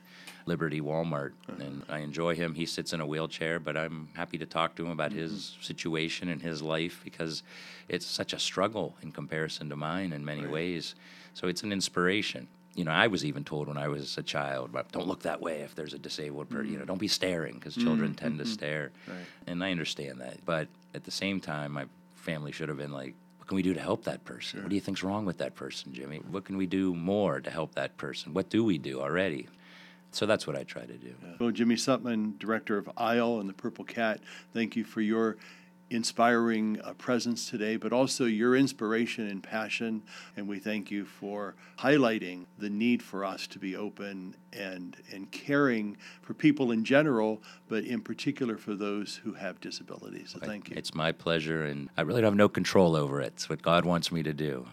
liberty 0.47 0.81
walmart 0.81 1.34
and 1.47 1.84
i 1.89 1.99
enjoy 1.99 2.34
him. 2.34 2.55
He 2.55 2.65
sits 2.65 2.93
in 2.93 3.01
a 3.01 3.05
wheelchair 3.05 3.60
but 3.60 3.77
i'm 3.77 4.10
happy 4.15 4.39
to 4.39 4.47
talk 4.47 4.75
to 4.77 4.86
him 4.86 4.91
about 4.91 5.12
his 5.12 5.31
mm-hmm. 5.31 5.62
situation 5.62 6.29
and 6.29 6.41
his 6.41 6.62
life 6.63 7.01
because 7.03 7.43
it's 7.88 8.05
such 8.05 8.34
a 8.34 8.39
struggle 8.39 8.95
in 9.03 9.12
comparison 9.12 9.69
to 9.69 9.75
mine 9.75 10.13
in 10.13 10.25
many 10.25 10.47
ways. 10.47 10.95
So 11.34 11.47
it's 11.47 11.62
an 11.62 11.71
inspiration 11.71 12.47
you 12.75 12.86
know, 12.86 12.91
I 12.91 13.07
was 13.07 13.25
even 13.25 13.43
told 13.43 13.67
when 13.67 13.77
I 13.77 13.88
was 13.88 14.17
a 14.17 14.23
child, 14.23 14.71
don't 14.91 15.07
look 15.07 15.23
that 15.23 15.41
way 15.41 15.62
if 15.62 15.75
there's 15.75 15.93
a 15.93 15.99
disabled 15.99 16.49
person. 16.49 16.71
You 16.71 16.77
know, 16.77 16.86
mm. 16.86 16.88
don't 16.88 16.99
be 16.99 17.07
staring 17.07 17.55
because 17.55 17.75
children 17.75 18.12
mm, 18.12 18.17
tend 18.17 18.38
to 18.38 18.45
mm-hmm. 18.45 18.53
stare. 18.53 18.91
Right. 19.07 19.17
And 19.47 19.63
I 19.63 19.71
understand 19.71 20.21
that, 20.21 20.45
but 20.45 20.67
at 20.93 21.03
the 21.03 21.12
same 21.12 21.39
time, 21.41 21.73
my 21.73 21.86
family 22.15 22.51
should 22.51 22.69
have 22.69 22.77
been 22.77 22.93
like, 22.93 23.13
"What 23.38 23.47
can 23.47 23.55
we 23.55 23.62
do 23.62 23.73
to 23.73 23.81
help 23.81 24.05
that 24.05 24.23
person? 24.23 24.62
What 24.62 24.69
do 24.69 24.75
you 24.75 24.81
think's 24.81 25.03
wrong 25.03 25.25
with 25.25 25.39
that 25.39 25.55
person, 25.55 25.93
Jimmy? 25.93 26.17
What 26.17 26.45
can 26.45 26.55
we 26.55 26.65
do 26.65 26.95
more 26.95 27.41
to 27.41 27.49
help 27.49 27.75
that 27.75 27.97
person? 27.97 28.34
What 28.34 28.49
do 28.49 28.63
we 28.63 28.77
do 28.77 29.01
already?" 29.01 29.47
So 30.12 30.25
that's 30.25 30.45
what 30.45 30.55
I 30.57 30.63
try 30.63 30.86
to 30.86 30.97
do. 30.97 31.15
Well, 31.39 31.51
Jimmy 31.51 31.77
Sutman, 31.77 32.36
director 32.38 32.77
of 32.77 32.89
Isle 32.97 33.39
and 33.39 33.49
the 33.49 33.53
Purple 33.53 33.86
Cat, 33.86 34.19
thank 34.53 34.75
you 34.75 34.84
for 34.84 35.01
your 35.01 35.38
inspiring 35.91 36.80
uh, 36.82 36.93
presence 36.93 37.49
today, 37.49 37.75
but 37.75 37.91
also 37.91 38.25
your 38.25 38.56
inspiration 38.56 39.27
and 39.27 39.43
passion. 39.43 40.01
And 40.38 40.47
we 40.47 40.58
thank 40.58 40.89
you 40.89 41.06
for 41.06 41.56
highlighting 41.80 42.45
the 42.58 42.69
need 42.69 43.04
for 43.04 43.25
us 43.25 43.45
to 43.47 43.60
be 43.60 43.75
open 43.75 44.36
and, 44.54 44.95
and 45.12 45.30
caring 45.32 45.97
for 46.21 46.34
people 46.34 46.71
in 46.71 46.86
general, 46.86 47.43
but 47.67 47.84
in 47.84 48.01
particular 48.01 48.58
for 48.58 48.73
those 48.73 49.19
who 49.23 49.34
have 49.34 49.60
disabilities. 49.60 50.32
So 50.32 50.39
thank 50.39 50.69
you. 50.69 50.75
It's 50.77 50.95
my 50.95 51.12
pleasure, 51.12 51.65
and 51.65 51.89
I 51.97 52.01
really 52.01 52.21
don't 52.21 52.32
have 52.32 52.36
no 52.36 52.49
control 52.49 52.95
over 52.95 53.21
it. 53.21 53.34
It's 53.34 53.49
what 53.49 53.62
God 53.62 53.86
wants 53.86 54.12
me 54.12 54.23
to 54.23 54.34
do. 54.34 54.67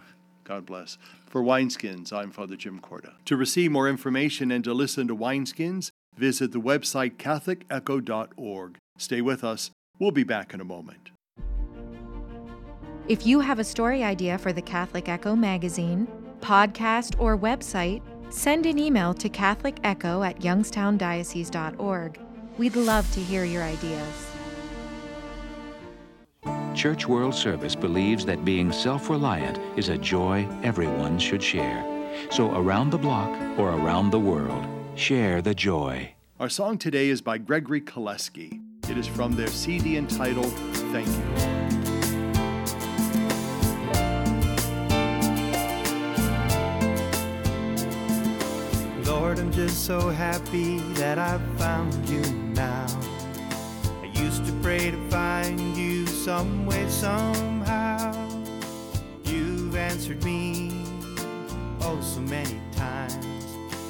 God 0.45 0.65
bless. 0.65 0.97
For 1.27 1.43
Wineskins, 1.43 2.13
I'm 2.13 2.31
Father 2.31 2.57
Jim 2.57 2.81
Korda. 2.81 3.13
To 3.27 3.37
receive 3.37 3.71
more 3.71 3.89
information 3.89 4.51
and 4.51 4.65
to 4.65 4.73
listen 4.73 5.07
to 5.09 5.17
Wineskins, 5.17 5.91
visit 6.17 6.53
the 6.53 6.61
website 6.61 7.17
catholicecho.org. 7.17 8.79
Stay 8.97 9.21
with 9.21 9.45
us. 9.45 9.71
We'll 9.99 10.11
be 10.11 10.25
back 10.25 10.55
in 10.55 10.61
a 10.61 10.65
moment. 10.65 11.11
If 13.09 13.27
you 13.27 13.41
have 13.41 13.59
a 13.59 13.65
story 13.65 14.05
idea 14.05 14.37
for 14.39 14.53
the 14.53 14.63
Catholic 14.63 15.09
Echo 15.09 15.35
magazine, 15.35 16.07
podcast, 16.41 17.19
or 17.19 17.39
website, 17.39 18.03
send 18.29 18.67
an 18.67 18.79
email 18.79 19.15
to 19.15 19.29
catholicecho 19.29 20.27
at 20.27 20.41
youngstowndiocese.org. 20.41 22.21
We'd 22.59 22.77
love 22.77 23.11
to 23.13 23.21
hear 23.21 23.45
your 23.45 23.63
ideas. 23.63 24.27
Church 26.75 27.09
World 27.09 27.35
Service 27.35 27.75
believes 27.75 28.25
that 28.27 28.45
being 28.45 28.71
self 28.71 29.09
reliant 29.09 29.59
is 29.77 29.89
a 29.89 29.99
joy 29.99 30.47
everyone 30.63 31.19
should 31.19 31.43
share. 31.43 31.85
So, 32.31 32.55
around 32.55 32.91
the 32.91 32.99
block 32.99 33.31
or 33.59 33.71
around 33.71 34.11
the 34.11 34.21
world, 34.21 34.65
share 34.95 35.41
the 35.41 35.55
joy. 35.55 36.15
Our 36.39 36.49
song 36.49 36.79
today 36.79 37.09
is 37.09 37.21
by 37.21 37.39
Gregory 37.39 37.81
Koleske. 37.81 38.61
It 38.91 38.97
is 38.97 39.07
from 39.07 39.33
their 39.33 39.49
CD 39.49 39.99
entitled 39.99 40.51
Thank 40.93 41.09
You. 41.09 41.59
Lord, 49.05 49.39
I'm 49.39 49.53
just 49.53 49.85
so 49.85 50.09
happy 50.09 50.79
that 50.95 51.19
I 51.19 51.37
found 51.59 52.09
you 52.09 52.23
now. 52.55 52.87
I 54.03 54.07
used 54.15 54.47
to 54.47 54.53
pray 54.63 54.91
to 54.91 55.11
find 55.11 55.77
you 55.77 56.07
some 56.07 56.65
way, 56.65 56.89
somehow. 56.89 58.15
You've 59.25 59.77
answered 59.77 60.25
me 60.25 60.73
oh 61.83 62.01
so 62.01 62.21
many 62.21 62.59
times 62.73 63.27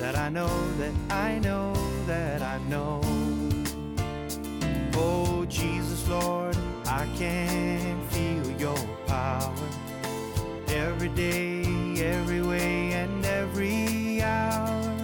that 0.01 0.19
I 0.19 0.29
know 0.29 0.51
that 0.79 0.93
I 1.11 1.39
know 1.39 1.73
that 2.07 2.43
I 2.43 2.59
know. 2.69 3.28
Oh, 5.01 5.45
Jesus, 5.49 6.09
Lord, 6.09 6.57
I 6.87 7.07
can 7.17 8.03
feel 8.09 8.51
your 8.61 8.79
power. 9.07 9.55
every 10.69 11.09
day, 11.11 11.63
every 12.05 12.43
way, 12.43 12.93
and 12.93 13.25
every 13.25 14.23
hour. 14.23 14.97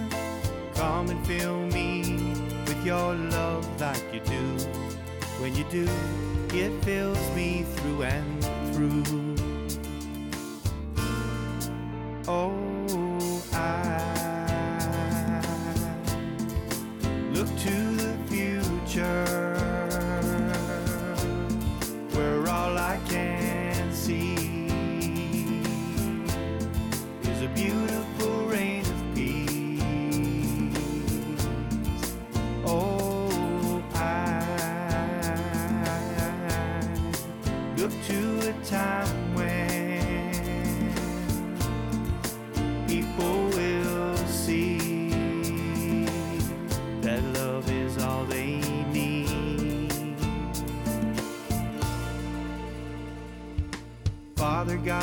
Come 0.75 1.09
and 1.09 1.25
fill 1.27 1.61
me 1.67 2.01
with 2.67 2.85
your 2.85 3.15
love 3.15 3.65
like 3.81 4.03
you 4.13 4.19
do. 4.21 4.43
When 5.41 5.55
you 5.55 5.65
do, 5.71 5.87
it 6.53 6.83
fills 6.83 7.35
me 7.35 7.63
through 7.63 8.03
and 8.03 8.43
through. 8.73 9.24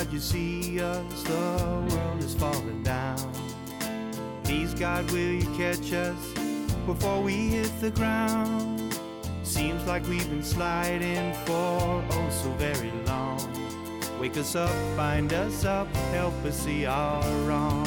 God, 0.03 0.12
you 0.12 0.19
see 0.19 0.81
us, 0.81 1.23
the 1.23 1.87
world 1.95 2.19
is 2.19 2.35
falling 2.35 2.83
down. 2.83 3.17
Please, 4.43 4.75
God, 4.75 5.09
will 5.12 5.19
you 5.19 5.47
catch 5.57 5.93
us 5.93 6.19
before 6.87 7.23
we 7.23 7.35
hit 7.35 7.71
the 7.81 7.93
ground? 7.93 8.99
Seems 9.45 9.87
like 9.87 10.05
we've 10.09 10.29
been 10.29 10.43
sliding 10.43 11.33
for 11.45 12.05
oh 12.11 12.29
so 12.31 12.51
very 12.55 12.91
long. 13.07 13.38
Wake 14.19 14.37
us 14.38 14.57
up, 14.57 14.75
bind 14.97 15.33
us 15.35 15.65
up, 15.65 15.87
help 16.11 16.35
us 16.45 16.57
see 16.57 16.85
our 16.85 17.23
wrong. 17.47 17.87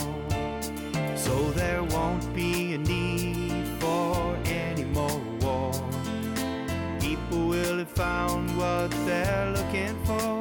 So 1.18 1.52
there 1.52 1.84
won't 1.84 2.34
be 2.34 2.76
a 2.76 2.78
need 2.78 3.68
for 3.82 4.38
any 4.46 4.86
more 4.86 5.20
war. 5.42 5.74
People 7.02 7.48
will 7.50 7.80
have 7.80 7.92
found 7.92 8.58
what 8.58 8.90
they're 9.06 9.52
looking 9.52 10.02
for. 10.06 10.35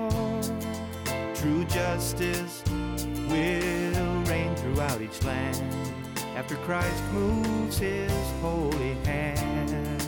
Justice 1.74 2.62
will 3.28 4.22
reign 4.26 4.54
throughout 4.54 5.02
each 5.02 5.24
land 5.24 5.60
after 6.36 6.54
Christ 6.58 7.02
moves 7.12 7.78
his 7.78 8.12
holy 8.40 8.94
hand. 9.04 10.03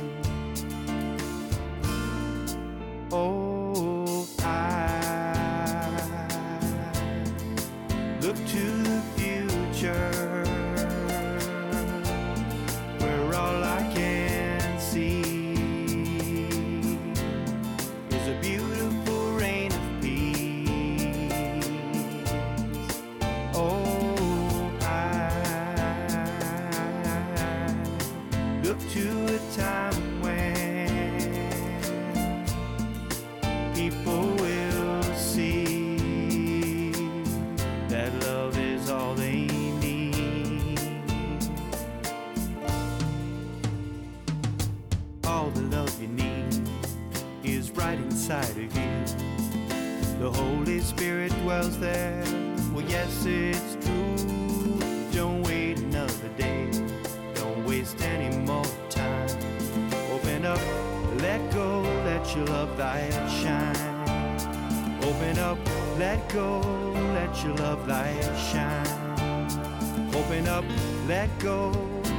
Light 62.96 63.30
shine. 63.42 63.76
Open 65.02 65.38
up, 65.38 65.59
let 65.98 66.26
go, 66.30 66.61
let 67.12 67.44
your 67.44 67.54
love 67.56 67.87
light 67.87 68.22
shine. 68.50 70.14
Open 70.14 70.48
up, 70.48 70.64
let 71.06 71.28
go, 71.38 71.72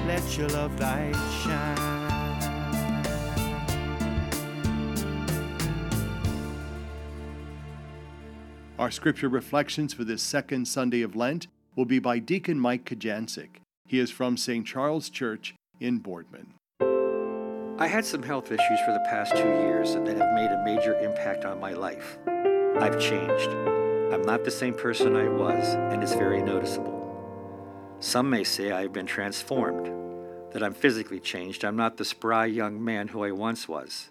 let 0.06 0.38
your 0.38 0.48
love 0.50 0.80
light 0.80 1.16
shine. 1.42 1.78
Our 8.78 8.92
scripture 8.92 9.30
reflections 9.30 9.96
for 9.96 10.04
this 10.04 10.22
second 10.22 10.68
Sunday 10.68 11.02
of 11.02 11.16
Lent 11.16 11.48
will 11.76 11.86
be 11.86 11.98
by 11.98 12.20
Deacon 12.20 12.60
Mike 12.60 12.86
Kocjancic. 12.86 13.62
He 13.88 13.98
is 13.98 14.12
from 14.12 14.38
St. 14.38 14.64
Charles 14.68 15.10
Church 15.10 15.56
in 15.80 15.98
Boardman. 15.98 16.57
I 17.80 17.86
had 17.86 18.06
some 18.06 18.24
health 18.24 18.52
issues 18.52 18.80
for 18.86 18.92
the 18.92 19.06
past 19.08 19.38
two 19.38 19.44
years 19.44 19.92
and 19.92 20.08
that 20.08 20.18
have 20.18 20.34
made 20.34 20.50
a 20.50 20.64
major 20.66 21.00
impact 21.00 21.46
on 21.46 21.60
my 21.60 21.74
life. 21.74 22.18
I've 22.26 23.00
changed. 23.00 23.50
I'm 24.12 24.24
not 24.24 24.44
the 24.44 24.50
same 24.50 24.74
person 24.74 25.16
I 25.16 25.28
was, 25.28 25.76
and 25.76 26.02
it's 26.02 26.16
very 26.16 26.42
noticeable. 26.42 27.96
Some 28.00 28.32
may 28.32 28.44
say 28.44 28.72
I've 28.72 28.94
been 28.94 29.06
transformed, 29.06 29.92
that 30.54 30.64
I'm 30.64 30.74
physically 30.74 31.20
changed. 31.20 31.64
I'm 31.64 31.76
not 31.76 31.98
the 31.98 32.06
spry 32.06 32.48
young 32.48 32.84
man 32.84 33.10
who 33.10 33.24
I 33.24 33.30
once 33.30 33.68
was. 33.68 34.10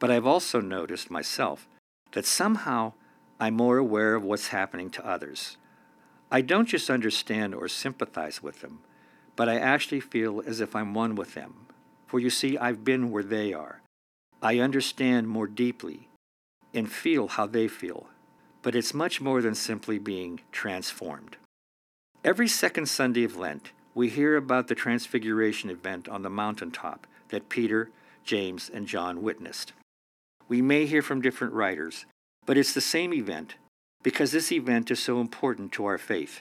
But 0.00 0.10
I've 0.10 0.26
also 0.26 0.60
noticed 0.60 1.08
myself 1.08 1.68
that 2.12 2.26
somehow 2.26 2.94
I'm 3.38 3.54
more 3.54 3.78
aware 3.78 4.16
of 4.16 4.24
what's 4.24 4.48
happening 4.48 4.90
to 4.90 5.06
others. 5.06 5.56
I 6.32 6.40
don't 6.40 6.66
just 6.66 6.90
understand 6.90 7.54
or 7.54 7.68
sympathize 7.68 8.42
with 8.42 8.60
them, 8.60 8.80
but 9.36 9.48
I 9.48 9.56
actually 9.56 10.00
feel 10.00 10.42
as 10.44 10.60
if 10.60 10.74
I'm 10.74 10.94
one 10.94 11.14
with 11.14 11.34
them. 11.34 11.67
For 12.08 12.18
you 12.18 12.30
see, 12.30 12.58
I've 12.58 12.84
been 12.84 13.10
where 13.10 13.22
they 13.22 13.52
are. 13.52 13.82
I 14.42 14.58
understand 14.58 15.28
more 15.28 15.46
deeply 15.46 16.08
and 16.74 16.90
feel 16.90 17.28
how 17.28 17.46
they 17.46 17.68
feel. 17.68 18.08
But 18.62 18.74
it's 18.74 18.92
much 18.92 19.20
more 19.20 19.40
than 19.40 19.54
simply 19.54 19.98
being 19.98 20.40
transformed. 20.50 21.36
Every 22.24 22.48
second 22.48 22.88
Sunday 22.88 23.24
of 23.24 23.36
Lent, 23.36 23.72
we 23.94 24.08
hear 24.08 24.36
about 24.36 24.68
the 24.68 24.74
Transfiguration 24.74 25.70
event 25.70 26.08
on 26.08 26.22
the 26.22 26.30
mountaintop 26.30 27.06
that 27.28 27.48
Peter, 27.48 27.90
James, 28.24 28.70
and 28.72 28.86
John 28.86 29.22
witnessed. 29.22 29.72
We 30.48 30.62
may 30.62 30.86
hear 30.86 31.02
from 31.02 31.20
different 31.20 31.52
writers, 31.52 32.06
but 32.46 32.56
it's 32.56 32.72
the 32.72 32.80
same 32.80 33.12
event 33.12 33.56
because 34.02 34.32
this 34.32 34.50
event 34.50 34.90
is 34.90 34.98
so 34.98 35.20
important 35.20 35.72
to 35.72 35.84
our 35.84 35.98
faith. 35.98 36.40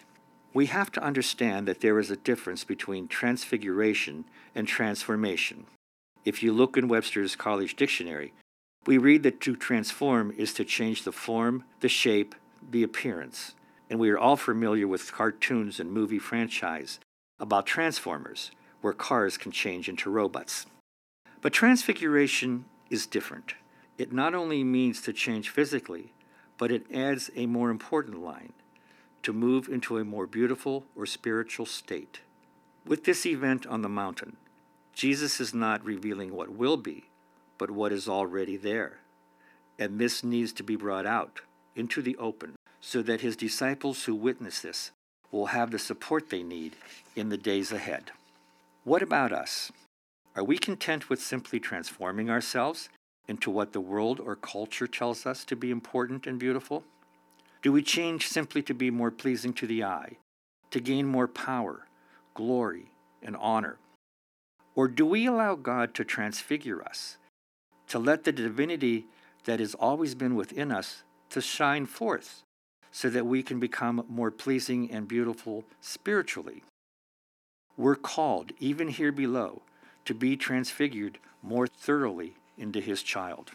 We 0.54 0.68
have 0.68 0.92
to 0.94 1.04
understand 1.04 1.68
that 1.68 1.82
there 1.82 2.00
is 2.00 2.10
a 2.10 2.18
difference 2.18 2.64
between 2.64 3.08
transfiguration 3.08 4.26
and 4.56 4.68
transformation. 4.68 5.66
If 6.26 6.42
you 6.42 6.52
look 6.52 6.78
in 6.78 6.88
Webster's 6.88 7.36
College 7.36 7.76
Dictionary, 7.76 8.34
we 8.86 8.98
read 8.98 9.24
that 9.24 9.42
to 9.42 9.56
transform 9.56 10.34
is 10.38 10.54
to 10.54 10.66
change 10.66 11.04
the 11.04 11.12
form, 11.12 11.64
the 11.82 11.90
shape, 11.90 12.36
the 12.72 12.84
appearance. 12.84 13.54
And 13.90 14.00
we 14.00 14.10
are 14.10 14.18
all 14.18 14.36
familiar 14.36 14.88
with 14.88 15.14
cartoons 15.14 15.80
and 15.80 15.92
movie 15.92 16.20
franchise 16.20 17.00
about 17.40 17.66
transformers, 17.66 18.52
where 18.82 18.94
cars 18.94 19.38
can 19.38 19.52
change 19.52 19.88
into 19.88 20.10
robots. 20.10 20.66
But 21.42 21.54
transfiguration 21.54 22.66
is 22.90 23.06
different. 23.06 23.54
It 23.98 24.12
not 24.12 24.34
only 24.34 24.64
means 24.64 25.02
to 25.02 25.14
change 25.14 25.50
physically, 25.50 26.14
but 26.58 26.72
it 26.72 26.86
adds 26.94 27.30
a 27.36 27.46
more 27.46 27.70
important 27.70 28.22
line 28.24 28.54
to 29.28 29.34
move 29.34 29.68
into 29.68 29.98
a 29.98 30.06
more 30.06 30.26
beautiful 30.26 30.86
or 30.96 31.06
spiritual 31.06 31.66
state. 31.66 32.22
With 32.86 33.04
this 33.04 33.26
event 33.26 33.66
on 33.68 33.82
the 33.82 33.90
mountain, 33.90 34.38
Jesus 34.94 35.42
is 35.42 35.54
not 35.54 35.84
revealing 35.84 36.34
what 36.34 36.48
will 36.48 36.78
be, 36.78 37.10
but 37.58 37.70
what 37.70 37.92
is 37.92 38.08
already 38.08 38.56
there. 38.56 39.00
And 39.78 40.00
this 40.00 40.24
needs 40.24 40.54
to 40.54 40.64
be 40.64 40.78
brought 40.78 41.06
out 41.06 41.42
into 41.76 42.02
the 42.02 42.16
open 42.16 42.56
so 42.80 43.02
that 43.02 43.20
his 43.20 43.36
disciples 43.36 44.06
who 44.06 44.16
witness 44.16 44.62
this 44.62 44.92
will 45.30 45.48
have 45.48 45.72
the 45.72 45.78
support 45.78 46.30
they 46.30 46.42
need 46.42 46.78
in 47.14 47.28
the 47.28 47.36
days 47.36 47.74
ahead. 47.74 48.12
What 48.86 49.02
about 49.02 49.34
us? 49.34 49.74
Are 50.38 50.44
we 50.46 50.58
content 50.58 51.10
with 51.10 51.22
simply 51.22 51.60
transforming 51.60 52.30
ourselves 52.30 52.88
into 53.28 53.52
what 53.52 53.74
the 53.74 53.82
world 53.82 54.22
or 54.22 54.38
culture 54.38 54.88
tells 54.88 55.26
us 55.26 55.44
to 55.44 55.58
be 55.58 55.70
important 55.70 56.28
and 56.28 56.40
beautiful? 56.40 56.86
Do 57.62 57.72
we 57.72 57.82
change 57.82 58.28
simply 58.28 58.62
to 58.64 58.74
be 58.74 58.92
more 58.92 59.12
pleasing 59.12 59.54
to 59.54 59.68
the 59.68 59.84
eye, 59.84 60.18
to 60.72 60.80
gain 60.80 61.06
more 61.08 61.28
power, 61.28 61.88
glory, 62.34 62.92
and 63.22 63.36
honor? 63.38 63.78
Or 64.76 64.88
do 64.88 65.06
we 65.06 65.26
allow 65.26 65.56
God 65.56 65.96
to 65.96 66.06
transfigure 66.06 66.84
us, 66.84 67.18
to 67.88 67.98
let 67.98 68.24
the 68.24 68.32
divinity 68.32 69.08
that 69.46 69.60
has 69.60 69.74
always 69.74 70.14
been 70.14 70.36
within 70.36 70.72
us 70.72 71.04
to 71.32 71.42
shine 71.42 71.86
forth 71.86 72.44
so 72.92 73.10
that 73.10 73.26
we 73.26 73.42
can 73.42 73.60
become 73.60 74.06
more 74.08 74.32
pleasing 74.32 74.92
and 74.92 75.08
beautiful 75.08 75.66
spiritually? 75.82 76.64
We're 77.76 77.96
called, 77.96 78.52
even 78.60 78.90
here 78.90 79.12
below, 79.12 79.62
to 80.06 80.14
be 80.14 80.38
transfigured 80.38 81.18
more 81.42 81.68
thoroughly 81.68 82.36
into 82.58 82.80
His 82.80 83.02
child. 83.02 83.52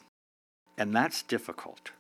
And 0.77 0.95
that's 0.95 1.23
difficult. 1.23 1.93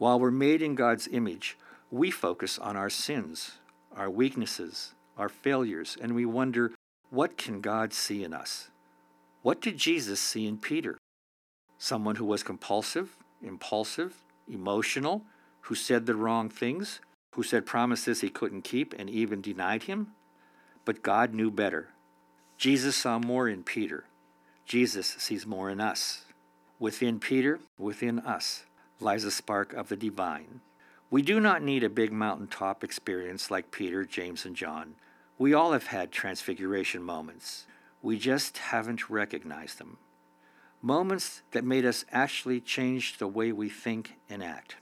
While 0.00 0.18
we're 0.18 0.30
made 0.30 0.62
in 0.62 0.76
God's 0.76 1.08
image, 1.08 1.58
we 1.90 2.10
focus 2.10 2.58
on 2.58 2.74
our 2.74 2.88
sins, 2.88 3.58
our 3.94 4.08
weaknesses, 4.08 4.94
our 5.18 5.28
failures, 5.28 5.94
and 6.00 6.14
we 6.14 6.24
wonder 6.24 6.72
what 7.10 7.36
can 7.36 7.60
God 7.60 7.92
see 7.92 8.24
in 8.24 8.32
us? 8.32 8.70
What 9.42 9.60
did 9.60 9.76
Jesus 9.76 10.18
see 10.18 10.46
in 10.46 10.56
Peter? 10.56 10.96
Someone 11.76 12.16
who 12.16 12.24
was 12.24 12.42
compulsive, 12.42 13.14
impulsive, 13.42 14.14
emotional, 14.48 15.20
who 15.60 15.74
said 15.74 16.06
the 16.06 16.14
wrong 16.14 16.48
things, 16.48 17.00
who 17.34 17.42
said 17.42 17.66
promises 17.66 18.22
he 18.22 18.30
couldn't 18.30 18.62
keep 18.62 18.94
and 18.98 19.10
even 19.10 19.42
denied 19.42 19.82
him? 19.82 20.12
But 20.86 21.02
God 21.02 21.34
knew 21.34 21.50
better. 21.50 21.88
Jesus 22.56 22.96
saw 22.96 23.18
more 23.18 23.50
in 23.50 23.64
Peter. 23.64 24.04
Jesus 24.64 25.06
sees 25.18 25.44
more 25.44 25.68
in 25.68 25.78
us. 25.78 26.24
Within 26.78 27.20
Peter, 27.20 27.60
within 27.76 28.20
us, 28.20 28.64
lies 29.00 29.24
a 29.24 29.30
spark 29.30 29.72
of 29.72 29.88
the 29.88 29.96
divine. 29.96 30.60
We 31.10 31.22
do 31.22 31.40
not 31.40 31.62
need 31.62 31.82
a 31.82 31.90
big 31.90 32.12
mountaintop 32.12 32.84
experience 32.84 33.50
like 33.50 33.70
Peter, 33.70 34.04
James, 34.04 34.44
and 34.44 34.54
John. 34.54 34.94
We 35.38 35.54
all 35.54 35.72
have 35.72 35.86
had 35.86 36.12
transfiguration 36.12 37.02
moments. 37.02 37.66
We 38.02 38.18
just 38.18 38.58
haven't 38.58 39.10
recognized 39.10 39.78
them. 39.78 39.98
Moments 40.82 41.42
that 41.50 41.64
made 41.64 41.84
us 41.84 42.04
actually 42.12 42.60
change 42.60 43.18
the 43.18 43.26
way 43.26 43.52
we 43.52 43.68
think 43.68 44.14
and 44.28 44.42
act. 44.42 44.76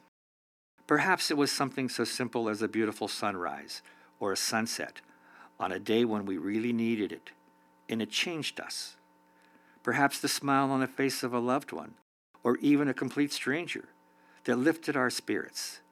Perhaps 0.86 1.30
it 1.30 1.36
was 1.36 1.50
something 1.50 1.88
so 1.88 2.04
simple 2.04 2.48
as 2.48 2.62
a 2.62 2.68
beautiful 2.68 3.08
sunrise 3.08 3.82
or 4.20 4.32
a 4.32 4.36
sunset 4.36 5.00
on 5.60 5.72
a 5.72 5.78
day 5.78 6.04
when 6.04 6.24
we 6.24 6.38
really 6.38 6.72
needed 6.72 7.12
it, 7.12 7.30
and 7.88 8.00
it 8.00 8.10
changed 8.10 8.60
us. 8.60 8.96
Perhaps 9.82 10.20
the 10.20 10.28
smile 10.28 10.70
on 10.70 10.80
the 10.80 10.86
face 10.86 11.22
of 11.22 11.32
a 11.32 11.38
loved 11.38 11.72
one, 11.72 11.94
or 12.44 12.56
even 12.58 12.88
a 12.88 12.94
complete 12.94 13.32
stranger, 13.32 13.88
that 14.48 14.56
lifted 14.56 14.96
our 14.96 15.10
spirits. 15.10 15.82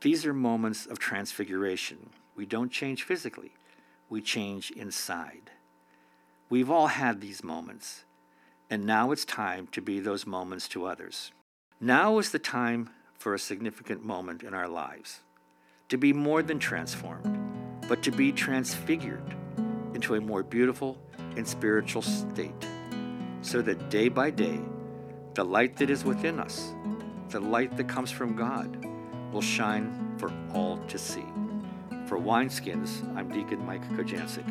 These 0.00 0.24
are 0.24 0.32
moments 0.32 0.86
of 0.86 1.00
transfiguration. 1.00 2.10
We 2.36 2.46
don't 2.46 2.70
change 2.70 3.02
physically, 3.02 3.50
we 4.08 4.22
change 4.22 4.70
inside. 4.70 5.50
We've 6.48 6.70
all 6.70 6.86
had 6.86 7.20
these 7.20 7.42
moments, 7.42 8.04
and 8.70 8.86
now 8.86 9.10
it's 9.10 9.24
time 9.24 9.66
to 9.72 9.82
be 9.82 9.98
those 9.98 10.24
moments 10.24 10.68
to 10.68 10.86
others. 10.86 11.32
Now 11.80 12.18
is 12.18 12.30
the 12.30 12.38
time 12.38 12.90
for 13.18 13.34
a 13.34 13.40
significant 13.40 14.04
moment 14.04 14.44
in 14.44 14.54
our 14.54 14.68
lives 14.68 15.22
to 15.88 15.98
be 15.98 16.12
more 16.12 16.44
than 16.44 16.60
transformed, 16.60 17.36
but 17.88 18.04
to 18.04 18.12
be 18.12 18.30
transfigured 18.30 19.34
into 19.94 20.14
a 20.14 20.20
more 20.20 20.44
beautiful 20.44 20.96
and 21.36 21.44
spiritual 21.44 22.02
state, 22.02 22.68
so 23.42 23.60
that 23.62 23.90
day 23.90 24.08
by 24.08 24.30
day, 24.30 24.60
the 25.34 25.44
light 25.44 25.76
that 25.78 25.90
is 25.90 26.04
within 26.04 26.38
us, 26.38 26.72
the 27.34 27.40
light 27.40 27.76
that 27.76 27.88
comes 27.88 28.12
from 28.12 28.36
God, 28.36 28.86
will 29.32 29.42
shine 29.42 30.14
for 30.18 30.32
all 30.54 30.78
to 30.86 30.96
see. 30.96 31.24
For 32.06 32.16
Wineskins, 32.16 33.04
I'm 33.16 33.28
Deacon 33.28 33.66
Mike 33.66 33.82
Kocjancic. 33.96 34.44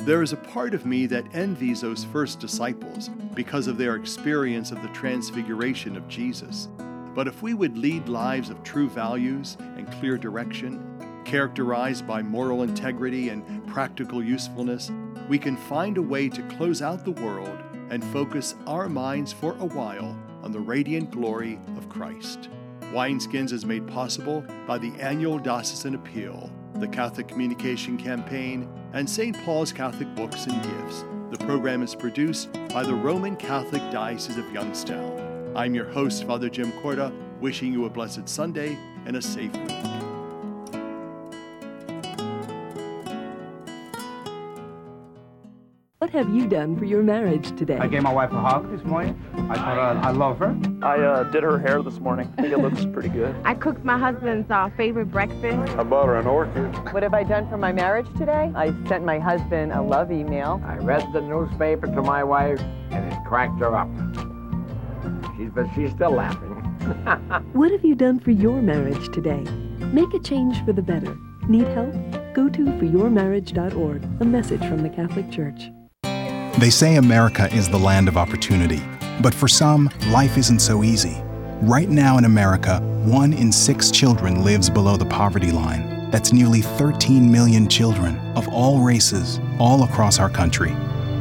There 0.00 0.22
is 0.22 0.34
a 0.34 0.36
part 0.36 0.74
of 0.74 0.84
me 0.84 1.06
that 1.06 1.34
envies 1.34 1.80
those 1.80 2.04
first 2.04 2.38
disciples 2.38 3.08
because 3.34 3.66
of 3.66 3.78
their 3.78 3.96
experience 3.96 4.72
of 4.72 4.82
the 4.82 4.88
transfiguration 4.88 5.96
of 5.96 6.06
Jesus. 6.06 6.68
But 7.14 7.26
if 7.26 7.40
we 7.40 7.54
would 7.54 7.78
lead 7.78 8.10
lives 8.10 8.50
of 8.50 8.62
true 8.62 8.90
values 8.90 9.56
and 9.58 9.90
clear 9.92 10.18
direction, 10.18 11.22
characterized 11.24 12.06
by 12.06 12.20
moral 12.20 12.62
integrity 12.62 13.30
and 13.30 13.66
practical 13.66 14.22
usefulness, 14.22 14.90
we 15.30 15.38
can 15.38 15.56
find 15.56 15.96
a 15.96 16.02
way 16.02 16.28
to 16.28 16.42
close 16.42 16.82
out 16.82 17.06
the 17.06 17.22
world 17.22 17.58
and 17.88 18.04
focus 18.04 18.54
our 18.66 18.86
minds 18.90 19.32
for 19.32 19.52
a 19.60 19.64
while 19.64 20.14
on 20.42 20.52
the 20.52 20.60
radiant 20.60 21.10
glory 21.10 21.58
of 21.76 21.88
Christ. 21.88 22.48
Wineskins 22.92 23.52
is 23.52 23.66
made 23.66 23.86
possible 23.86 24.44
by 24.66 24.78
the 24.78 24.92
annual 25.00 25.38
Diocesan 25.38 25.94
Appeal, 25.94 26.50
the 26.76 26.88
Catholic 26.88 27.28
Communication 27.28 27.98
Campaign, 27.98 28.68
and 28.92 29.08
St. 29.08 29.36
Paul's 29.44 29.72
Catholic 29.72 30.14
Books 30.14 30.46
and 30.46 30.62
Gifts. 30.62 31.04
The 31.30 31.44
program 31.44 31.82
is 31.82 31.94
produced 31.94 32.52
by 32.70 32.82
the 32.84 32.94
Roman 32.94 33.36
Catholic 33.36 33.82
Diocese 33.92 34.38
of 34.38 34.50
Youngstown. 34.52 35.52
I'm 35.54 35.74
your 35.74 35.84
host, 35.86 36.24
Father 36.24 36.48
Jim 36.48 36.72
Korda, 36.72 37.12
wishing 37.40 37.72
you 37.72 37.84
a 37.84 37.90
blessed 37.90 38.28
Sunday 38.28 38.78
and 39.04 39.16
a 39.16 39.22
safe 39.22 39.52
week. 39.52 39.98
What 45.98 46.10
have 46.10 46.34
you 46.34 46.46
done 46.46 46.78
for 46.78 46.86
your 46.86 47.02
marriage 47.02 47.54
today? 47.58 47.76
I 47.76 47.86
gave 47.86 48.02
my 48.02 48.12
wife 48.12 48.32
a 48.32 48.40
hug 48.40 48.70
this 48.70 48.82
morning. 48.86 49.22
I 49.50 49.54
told 49.54 49.78
her 49.78 50.00
I 50.02 50.10
love 50.10 50.38
her. 50.40 50.54
I 50.82 51.00
uh, 51.00 51.22
did 51.24 51.42
her 51.42 51.58
hair 51.58 51.82
this 51.82 51.98
morning. 52.00 52.30
I 52.36 52.42
think 52.42 52.52
it 52.52 52.58
looks 52.58 52.84
pretty 52.92 53.08
good. 53.08 53.34
I 53.44 53.54
cooked 53.54 53.82
my 53.82 53.96
husband's 53.96 54.50
uh, 54.50 54.68
favorite 54.76 55.06
breakfast. 55.06 55.76
I 55.76 55.82
bought 55.84 56.06
her 56.06 56.16
an 56.16 56.26
orchid. 56.26 56.74
What 56.92 57.02
have 57.02 57.14
I 57.14 57.22
done 57.22 57.48
for 57.48 57.56
my 57.56 57.72
marriage 57.72 58.06
today? 58.18 58.52
I 58.54 58.74
sent 58.88 59.04
my 59.04 59.18
husband 59.18 59.72
a 59.72 59.80
love 59.80 60.12
email. 60.12 60.60
I 60.66 60.76
read 60.76 61.02
the 61.14 61.22
newspaper 61.22 61.86
to 61.86 62.02
my 62.02 62.22
wife, 62.22 62.60
and 62.90 63.10
it 63.10 63.18
cracked 63.26 63.58
her 63.60 63.74
up. 63.74 63.88
She's, 65.36 65.50
but 65.50 65.66
she's 65.74 65.92
still 65.92 66.12
laughing. 66.12 66.48
what 67.54 67.70
have 67.70 67.84
you 67.84 67.94
done 67.94 68.20
for 68.20 68.32
your 68.32 68.60
marriage 68.60 69.08
today? 69.12 69.40
Make 69.92 70.12
a 70.12 70.18
change 70.18 70.62
for 70.66 70.74
the 70.74 70.82
better. 70.82 71.16
Need 71.48 71.68
help? 71.68 71.94
Go 72.34 72.50
to 72.50 72.64
foryourmarriage.org, 72.66 74.04
a 74.20 74.24
message 74.24 74.60
from 74.60 74.82
the 74.82 74.90
Catholic 74.90 75.30
Church. 75.30 75.70
They 76.58 76.70
say 76.70 76.96
America 76.96 77.52
is 77.54 77.68
the 77.68 77.78
land 77.78 78.08
of 78.08 78.16
opportunity, 78.16 78.82
but 79.20 79.34
for 79.34 79.48
some, 79.48 79.90
life 80.08 80.38
isn't 80.38 80.60
so 80.60 80.82
easy. 80.82 81.22
Right 81.62 81.88
now 81.88 82.18
in 82.18 82.24
America, 82.24 82.80
one 83.04 83.32
in 83.32 83.50
six 83.50 83.90
children 83.90 84.44
lives 84.44 84.70
below 84.70 84.96
the 84.96 85.06
poverty 85.06 85.50
line. 85.50 86.10
That's 86.10 86.32
nearly 86.32 86.62
13 86.62 87.30
million 87.30 87.68
children 87.68 88.18
of 88.36 88.48
all 88.48 88.80
races, 88.80 89.40
all 89.58 89.84
across 89.84 90.18
our 90.18 90.30
country. 90.30 90.70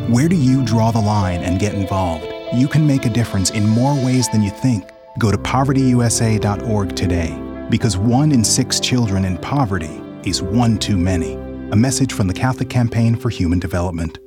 Where 0.09 0.27
do 0.27 0.35
you 0.35 0.63
draw 0.63 0.91
the 0.91 1.01
line 1.01 1.41
and 1.41 1.59
get 1.59 1.73
involved? 1.73 2.25
You 2.53 2.67
can 2.67 2.85
make 2.85 3.05
a 3.05 3.09
difference 3.09 3.49
in 3.49 3.67
more 3.67 3.95
ways 3.95 4.29
than 4.29 4.43
you 4.43 4.51
think. 4.51 4.89
Go 5.19 5.31
to 5.31 5.37
povertyusa.org 5.37 6.95
today, 6.95 7.67
because 7.69 7.97
one 7.97 8.31
in 8.31 8.43
six 8.43 8.79
children 8.79 9.25
in 9.25 9.37
poverty 9.37 10.01
is 10.23 10.41
one 10.41 10.77
too 10.77 10.97
many. 10.97 11.33
A 11.71 11.75
message 11.75 12.13
from 12.13 12.27
the 12.27 12.33
Catholic 12.33 12.69
Campaign 12.69 13.15
for 13.15 13.29
Human 13.29 13.59
Development. 13.59 14.19